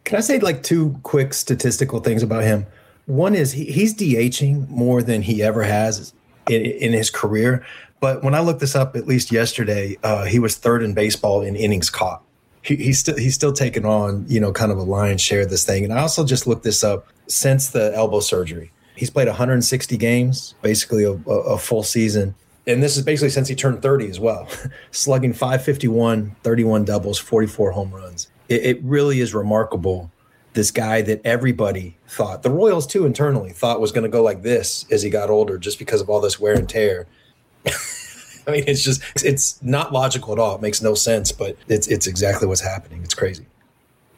Can 0.05 0.19
I 0.19 0.21
say 0.21 0.41
like 0.41 0.63
two 0.63 0.99
quick 1.03 1.35
statistical 1.35 2.01
things 2.01 2.23
about 2.23 2.43
him? 2.43 2.67
One 3.07 3.35
is 3.35 3.53
he, 3.53 3.67
he's 3.67 3.95
DHing 3.95 4.69
more 4.69 5.03
than 5.03 5.23
he 5.23 5.43
ever 5.43 5.63
has 5.63 6.13
in, 6.49 6.63
in, 6.63 6.93
his 6.93 7.11
career. 7.11 7.65
But 8.01 8.25
when 8.25 8.35
I 8.35 8.41
looked 8.41 8.61
this 8.61 8.75
up, 8.75 8.97
at 8.97 9.07
least 9.07 9.31
yesterday, 9.31 9.97
uh, 10.03 10.25
he 10.25 10.39
was 10.39 10.57
third 10.57 10.83
in 10.83 10.95
baseball 10.95 11.43
in 11.43 11.55
innings 11.55 11.91
caught. 11.91 12.23
He, 12.63 12.77
he's 12.77 12.99
still 12.99 13.17
he's 13.17 13.35
still 13.35 13.53
taking 13.53 13.87
on 13.87 14.27
you 14.29 14.41
know 14.41 14.53
kind 14.53 14.73
of 14.73 14.79
a 14.79 14.83
lion's 14.83 15.21
share 15.21 15.43
of 15.43 15.51
this 15.51 15.65
thing. 15.65 15.85
And 15.85 15.93
I 15.93 16.01
also 16.01 16.25
just 16.25 16.47
looked 16.47 16.63
this 16.63 16.83
up 16.83 17.07
since 17.27 17.69
the 17.69 17.95
elbow 17.95 18.21
surgery. 18.21 18.73
He's 18.97 19.11
played 19.11 19.29
160 19.29 19.97
games, 19.97 20.55
basically 20.61 21.05
a, 21.05 21.13
a 21.13 21.57
full 21.57 21.83
season 21.83 22.35
and 22.67 22.83
this 22.83 22.97
is 22.97 23.03
basically 23.03 23.31
since 23.31 23.49
he 23.49 23.55
turned 23.55 23.83
30 23.83 24.09
as 24.09 24.21
well, 24.21 24.49
slugging 24.91 25.33
551, 25.33 26.37
31 26.43 26.85
doubles, 26.85 27.19
44 27.19 27.73
home 27.73 27.91
runs. 27.91 28.29
It, 28.49 28.65
it, 28.65 28.83
really 28.83 29.21
is 29.21 29.35
remarkable. 29.35 30.11
This 30.53 30.71
guy 30.71 31.01
that 31.03 31.21
everybody 31.25 31.97
thought, 32.09 32.43
the 32.43 32.51
Royals 32.51 32.87
too 32.87 33.07
internally 33.07 33.53
thought 33.53 33.81
was 33.81 33.93
going 33.93 34.03
to 34.03 34.11
go 34.11 34.23
like 34.23 34.43
this 34.43 34.85
as 34.91 35.03
he 35.03 35.09
got 35.09 35.31
older 35.31 35.59
just 35.59 35.79
because 35.79 36.01
of 36.01 36.11
all 36.11 36.21
this 36.21 36.41
wear 36.41 36.55
and 36.55 36.69
tear. 36.69 37.07
I 37.67 38.51
mean, 38.51 38.65
it's 38.67 38.83
just, 38.83 39.01
it's 39.25 39.63
not 39.63 39.93
logical 39.93 40.33
at 40.33 40.41
all. 40.41 40.57
It 40.57 40.61
makes 40.61 40.83
no 40.83 40.95
sense, 40.95 41.31
but 41.31 41.57
it's, 41.69 41.87
it's 41.87 42.09
exactly 42.09 42.49
what's 42.49 42.61
happening. 42.61 43.03
It's 43.05 43.15
crazy. 43.15 43.47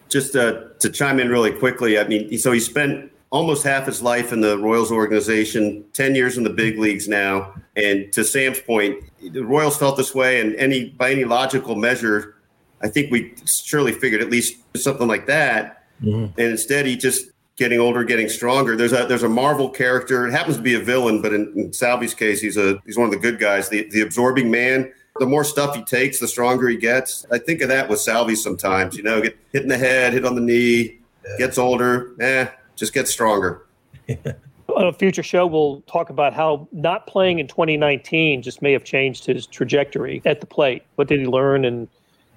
Just 0.08 0.34
uh, 0.34 0.68
to 0.78 0.88
chime 0.88 1.20
in 1.20 1.28
really 1.28 1.52
quickly, 1.52 1.98
I 1.98 2.04
mean, 2.08 2.38
so 2.38 2.50
he 2.50 2.60
spent 2.60 3.11
almost 3.32 3.64
half 3.64 3.86
his 3.86 4.02
life 4.02 4.30
in 4.32 4.42
the 4.42 4.58
Royals 4.58 4.92
organization, 4.92 5.84
10 5.94 6.14
years 6.14 6.36
in 6.36 6.44
the 6.44 6.50
big 6.50 6.78
leagues 6.78 7.08
now. 7.08 7.54
And 7.74 8.12
to 8.12 8.22
Sam's 8.22 8.60
point, 8.60 9.02
the 9.32 9.44
Royals 9.44 9.76
felt 9.76 9.96
this 9.96 10.14
way, 10.14 10.40
and 10.40 10.54
any 10.56 10.90
by 10.90 11.10
any 11.10 11.24
logical 11.24 11.74
measure, 11.74 12.36
I 12.82 12.88
think 12.88 13.10
we 13.10 13.34
surely 13.46 13.92
figured 13.92 14.20
at 14.20 14.30
least 14.30 14.58
something 14.76 15.08
like 15.08 15.26
that. 15.26 15.86
Mm-hmm. 16.02 16.38
And 16.38 16.50
instead, 16.50 16.84
he 16.84 16.96
just 16.96 17.30
getting 17.56 17.80
older, 17.80 18.04
getting 18.04 18.28
stronger. 18.28 18.76
There's 18.76 18.92
a 18.92 19.06
there's 19.06 19.22
a 19.22 19.28
Marvel 19.28 19.70
character. 19.70 20.26
It 20.26 20.32
happens 20.32 20.56
to 20.58 20.62
be 20.62 20.74
a 20.74 20.80
villain, 20.80 21.22
but 21.22 21.32
in, 21.32 21.52
in 21.56 21.72
Salvi's 21.72 22.14
case, 22.14 22.40
he's 22.40 22.58
a 22.58 22.80
he's 22.84 22.98
one 22.98 23.06
of 23.06 23.12
the 23.12 23.18
good 23.18 23.38
guys. 23.38 23.68
The 23.70 23.88
the 23.90 24.02
absorbing 24.02 24.50
man. 24.50 24.92
The 25.18 25.26
more 25.26 25.44
stuff 25.44 25.76
he 25.76 25.84
takes, 25.84 26.20
the 26.20 26.26
stronger 26.26 26.68
he 26.68 26.76
gets. 26.78 27.26
I 27.30 27.36
think 27.36 27.60
of 27.60 27.68
that 27.68 27.86
with 27.88 28.00
Salvi 28.00 28.34
sometimes. 28.34 28.96
You 28.96 29.02
know, 29.02 29.20
get 29.20 29.38
hit 29.52 29.62
in 29.62 29.68
the 29.68 29.76
head, 29.76 30.14
hit 30.14 30.24
on 30.24 30.34
the 30.34 30.40
knee, 30.40 31.00
yeah. 31.22 31.36
gets 31.36 31.58
older. 31.58 32.14
Eh, 32.18 32.46
just 32.76 32.92
get 32.92 33.08
stronger. 33.08 33.66
On 34.08 34.86
a 34.86 34.92
future 34.92 35.22
show, 35.22 35.46
we'll 35.46 35.82
talk 35.82 36.08
about 36.08 36.32
how 36.32 36.66
not 36.72 37.06
playing 37.06 37.38
in 37.38 37.46
2019 37.46 38.42
just 38.42 38.62
may 38.62 38.72
have 38.72 38.84
changed 38.84 39.26
his 39.26 39.46
trajectory 39.46 40.22
at 40.24 40.40
the 40.40 40.46
plate. 40.46 40.82
What 40.94 41.08
did 41.08 41.20
he 41.20 41.26
learn 41.26 41.64
and 41.64 41.88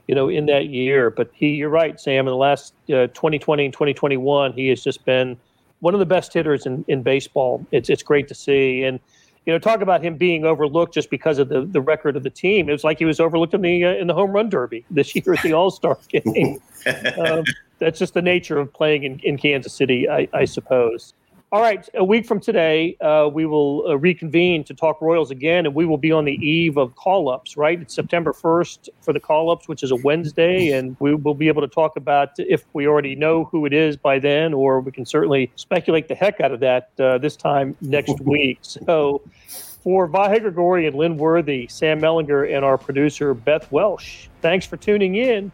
you 0.07 0.15
know 0.15 0.27
in 0.27 0.45
that 0.47 0.67
year? 0.67 1.09
But 1.09 1.29
he, 1.33 1.49
you're 1.49 1.69
right, 1.69 1.99
Sam. 1.99 2.27
In 2.27 2.31
the 2.31 2.35
last 2.35 2.73
uh, 2.89 3.07
2020 3.07 3.65
and 3.65 3.73
2021, 3.73 4.53
he 4.53 4.67
has 4.69 4.83
just 4.83 5.05
been 5.05 5.37
one 5.79 5.93
of 5.93 5.99
the 5.99 6.05
best 6.05 6.33
hitters 6.33 6.65
in, 6.65 6.83
in 6.87 7.03
baseball. 7.03 7.65
It's 7.71 7.89
it's 7.89 8.03
great 8.03 8.27
to 8.27 8.35
see 8.35 8.83
and 8.83 8.99
you 9.45 9.53
know, 9.53 9.59
talk 9.59 9.81
about 9.81 10.03
him 10.03 10.17
being 10.17 10.43
overlooked 10.43 10.93
just 10.93 11.09
because 11.09 11.37
of 11.37 11.49
the, 11.49 11.61
the 11.61 11.81
record 11.81 12.15
of 12.15 12.23
the 12.23 12.29
team. 12.29 12.67
It 12.67 12.71
was 12.71 12.83
like 12.83 12.97
he 12.97 13.05
was 13.05 13.19
overlooked 13.19 13.53
in 13.53 13.61
the 13.61 13.85
uh, 13.85 13.93
in 13.93 14.07
the 14.07 14.13
home 14.13 14.31
run 14.31 14.49
derby 14.49 14.83
this 14.89 15.15
year 15.15 15.33
at 15.33 15.43
the 15.43 15.53
All 15.53 15.69
Star 15.69 15.97
game. 16.09 16.59
um, 17.17 17.43
that's 17.79 17.99
just 17.99 18.13
the 18.13 18.21
nature 18.21 18.57
of 18.57 18.73
playing 18.73 19.03
in, 19.03 19.19
in 19.19 19.37
Kansas 19.37 19.73
City, 19.73 20.09
I, 20.09 20.27
I 20.33 20.45
suppose. 20.45 21.13
All 21.51 21.61
right, 21.61 21.87
a 21.93 22.03
week 22.03 22.25
from 22.25 22.41
today, 22.41 22.97
uh, 22.99 23.29
we 23.31 23.45
will 23.45 23.85
uh, 23.87 23.97
reconvene 23.97 24.63
to 24.65 24.73
talk 24.73 24.99
Royals 24.99 25.31
again, 25.31 25.65
and 25.65 25.73
we 25.73 25.85
will 25.85 25.97
be 25.97 26.11
on 26.11 26.25
the 26.25 26.33
eve 26.33 26.75
of 26.75 26.95
call 26.95 27.29
ups, 27.29 27.55
right? 27.55 27.79
It's 27.79 27.93
September 27.93 28.33
1st 28.33 28.89
for 28.99 29.13
the 29.13 29.19
call 29.19 29.51
ups, 29.51 29.67
which 29.67 29.83
is 29.83 29.91
a 29.91 29.95
Wednesday, 29.95 30.71
and 30.71 30.97
we 30.99 31.13
will 31.15 31.35
be 31.35 31.47
able 31.47 31.61
to 31.61 31.67
talk 31.67 31.95
about 31.95 32.31
if 32.39 32.65
we 32.73 32.87
already 32.87 33.15
know 33.15 33.45
who 33.45 33.65
it 33.65 33.73
is 33.73 33.95
by 33.95 34.19
then, 34.19 34.53
or 34.53 34.81
we 34.81 34.91
can 34.91 35.05
certainly 35.05 35.49
speculate 35.55 36.07
the 36.07 36.15
heck 36.15 36.41
out 36.41 36.51
of 36.51 36.59
that 36.59 36.89
uh, 36.99 37.19
this 37.19 37.37
time 37.37 37.77
next 37.79 38.19
week. 38.21 38.57
So, 38.61 39.21
for 39.47 40.09
Vahe 40.09 40.41
Gregorian, 40.41 40.95
Lynn 40.95 41.15
Worthy, 41.15 41.67
Sam 41.67 42.01
Mellinger, 42.01 42.53
and 42.53 42.65
our 42.65 42.77
producer, 42.77 43.33
Beth 43.33 43.71
Welsh, 43.71 44.27
thanks 44.41 44.65
for 44.65 44.77
tuning 44.77 45.15
in. 45.15 45.51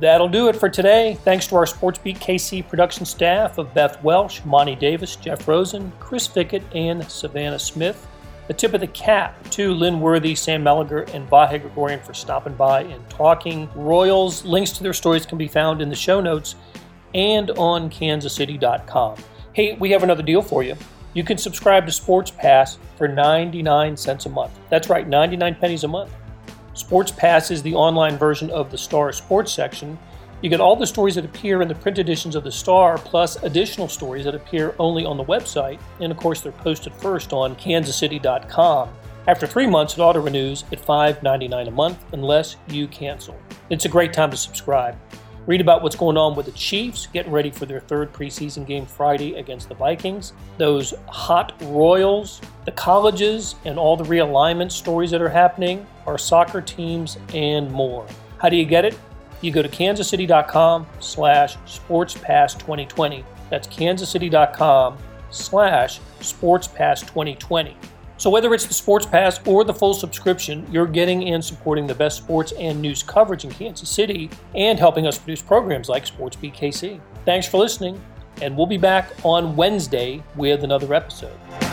That'll 0.00 0.28
do 0.28 0.48
it 0.48 0.56
for 0.56 0.70
today. 0.70 1.18
Thanks 1.24 1.46
to 1.48 1.56
our 1.56 1.66
SportsBeat 1.66 2.16
KC 2.16 2.66
production 2.66 3.04
staff 3.04 3.58
of 3.58 3.74
Beth 3.74 4.02
Welsh, 4.02 4.40
Monty 4.46 4.74
Davis, 4.74 5.14
Jeff 5.14 5.46
Rosen, 5.46 5.92
Chris 6.00 6.26
Fickett, 6.26 6.62
and 6.74 7.08
Savannah 7.10 7.58
Smith. 7.58 8.06
A 8.48 8.54
tip 8.54 8.72
of 8.72 8.80
the 8.80 8.86
cap 8.86 9.48
to 9.50 9.74
Lynn 9.74 10.00
Worthy, 10.00 10.34
Sam 10.34 10.64
Mellinger, 10.64 11.12
and 11.14 11.28
Vahe 11.28 11.60
Gregorian 11.60 12.00
for 12.00 12.14
stopping 12.14 12.54
by 12.54 12.84
and 12.84 13.08
talking 13.10 13.68
Royals. 13.74 14.42
Links 14.44 14.72
to 14.72 14.82
their 14.82 14.94
stories 14.94 15.26
can 15.26 15.36
be 15.36 15.46
found 15.46 15.82
in 15.82 15.90
the 15.90 15.94
show 15.94 16.20
notes 16.20 16.56
and 17.14 17.50
on 17.52 17.90
kansascity.com. 17.90 19.16
Hey, 19.52 19.74
we 19.74 19.90
have 19.90 20.02
another 20.02 20.22
deal 20.22 20.40
for 20.40 20.62
you. 20.62 20.76
You 21.12 21.24
can 21.24 21.36
subscribe 21.36 21.84
to 21.86 21.92
Sports 21.92 22.30
Pass 22.30 22.78
for 22.96 23.06
99 23.06 23.96
cents 23.98 24.26
a 24.26 24.30
month. 24.30 24.52
That's 24.70 24.88
right, 24.88 25.06
99 25.06 25.56
pennies 25.56 25.84
a 25.84 25.88
month. 25.88 26.10
Sports 26.80 27.12
Pass 27.12 27.50
is 27.50 27.62
the 27.62 27.74
online 27.74 28.16
version 28.16 28.48
of 28.48 28.70
the 28.70 28.78
Star 28.78 29.12
Sports 29.12 29.52
section. 29.52 29.98
You 30.40 30.48
get 30.48 30.62
all 30.62 30.76
the 30.76 30.86
stories 30.86 31.14
that 31.16 31.26
appear 31.26 31.60
in 31.60 31.68
the 31.68 31.74
print 31.74 31.98
editions 31.98 32.34
of 32.34 32.42
the 32.42 32.50
Star, 32.50 32.96
plus 32.96 33.36
additional 33.42 33.86
stories 33.86 34.24
that 34.24 34.34
appear 34.34 34.74
only 34.78 35.04
on 35.04 35.18
the 35.18 35.24
website, 35.24 35.78
and 36.00 36.10
of 36.10 36.16
course, 36.16 36.40
they're 36.40 36.52
posted 36.52 36.94
first 36.94 37.34
on 37.34 37.54
kansascity.com. 37.56 38.88
After 39.28 39.46
three 39.46 39.66
months, 39.66 39.98
it 39.98 40.00
auto 40.00 40.22
renews 40.22 40.64
at 40.72 40.80
$5.99 40.80 41.68
a 41.68 41.70
month 41.70 42.02
unless 42.14 42.56
you 42.68 42.88
cancel. 42.88 43.38
It's 43.68 43.84
a 43.84 43.90
great 43.90 44.14
time 44.14 44.30
to 44.30 44.36
subscribe. 44.38 44.96
Read 45.50 45.60
about 45.60 45.82
what's 45.82 45.96
going 45.96 46.16
on 46.16 46.36
with 46.36 46.46
the 46.46 46.52
Chiefs, 46.52 47.08
getting 47.08 47.32
ready 47.32 47.50
for 47.50 47.66
their 47.66 47.80
third 47.80 48.12
preseason 48.12 48.64
game 48.64 48.86
Friday 48.86 49.34
against 49.34 49.68
the 49.68 49.74
Vikings, 49.74 50.32
those 50.58 50.94
hot 51.08 51.60
Royals, 51.62 52.40
the 52.66 52.70
colleges, 52.70 53.56
and 53.64 53.76
all 53.76 53.96
the 53.96 54.04
realignment 54.04 54.70
stories 54.70 55.10
that 55.10 55.20
are 55.20 55.28
happening, 55.28 55.84
our 56.06 56.18
soccer 56.18 56.60
teams, 56.60 57.18
and 57.34 57.68
more. 57.72 58.06
How 58.38 58.48
do 58.48 58.54
you 58.54 58.64
get 58.64 58.84
it? 58.84 58.96
You 59.40 59.50
go 59.50 59.60
to 59.60 59.68
kansascity.com 59.68 60.86
slash 61.00 61.56
sportspass2020. 61.66 63.24
That's 63.50 63.66
kansascity.com 63.66 64.98
slash 65.32 66.00
sportspass2020. 66.20 67.74
So 68.20 68.28
whether 68.28 68.52
it's 68.52 68.66
the 68.66 68.74
Sports 68.74 69.06
Pass 69.06 69.40
or 69.46 69.64
the 69.64 69.72
full 69.72 69.94
subscription, 69.94 70.66
you're 70.70 70.86
getting 70.86 71.30
and 71.30 71.42
supporting 71.42 71.86
the 71.86 71.94
best 71.94 72.18
sports 72.18 72.52
and 72.58 72.78
news 72.78 73.02
coverage 73.02 73.46
in 73.46 73.50
Kansas 73.50 73.88
City 73.88 74.28
and 74.54 74.78
helping 74.78 75.06
us 75.06 75.16
produce 75.16 75.40
programs 75.40 75.88
like 75.88 76.04
SportsBeat 76.04 76.54
KC. 76.54 77.00
Thanks 77.24 77.48
for 77.48 77.56
listening, 77.56 77.98
and 78.42 78.54
we'll 78.54 78.66
be 78.66 78.76
back 78.76 79.10
on 79.24 79.56
Wednesday 79.56 80.22
with 80.36 80.64
another 80.64 80.92
episode. 80.92 81.69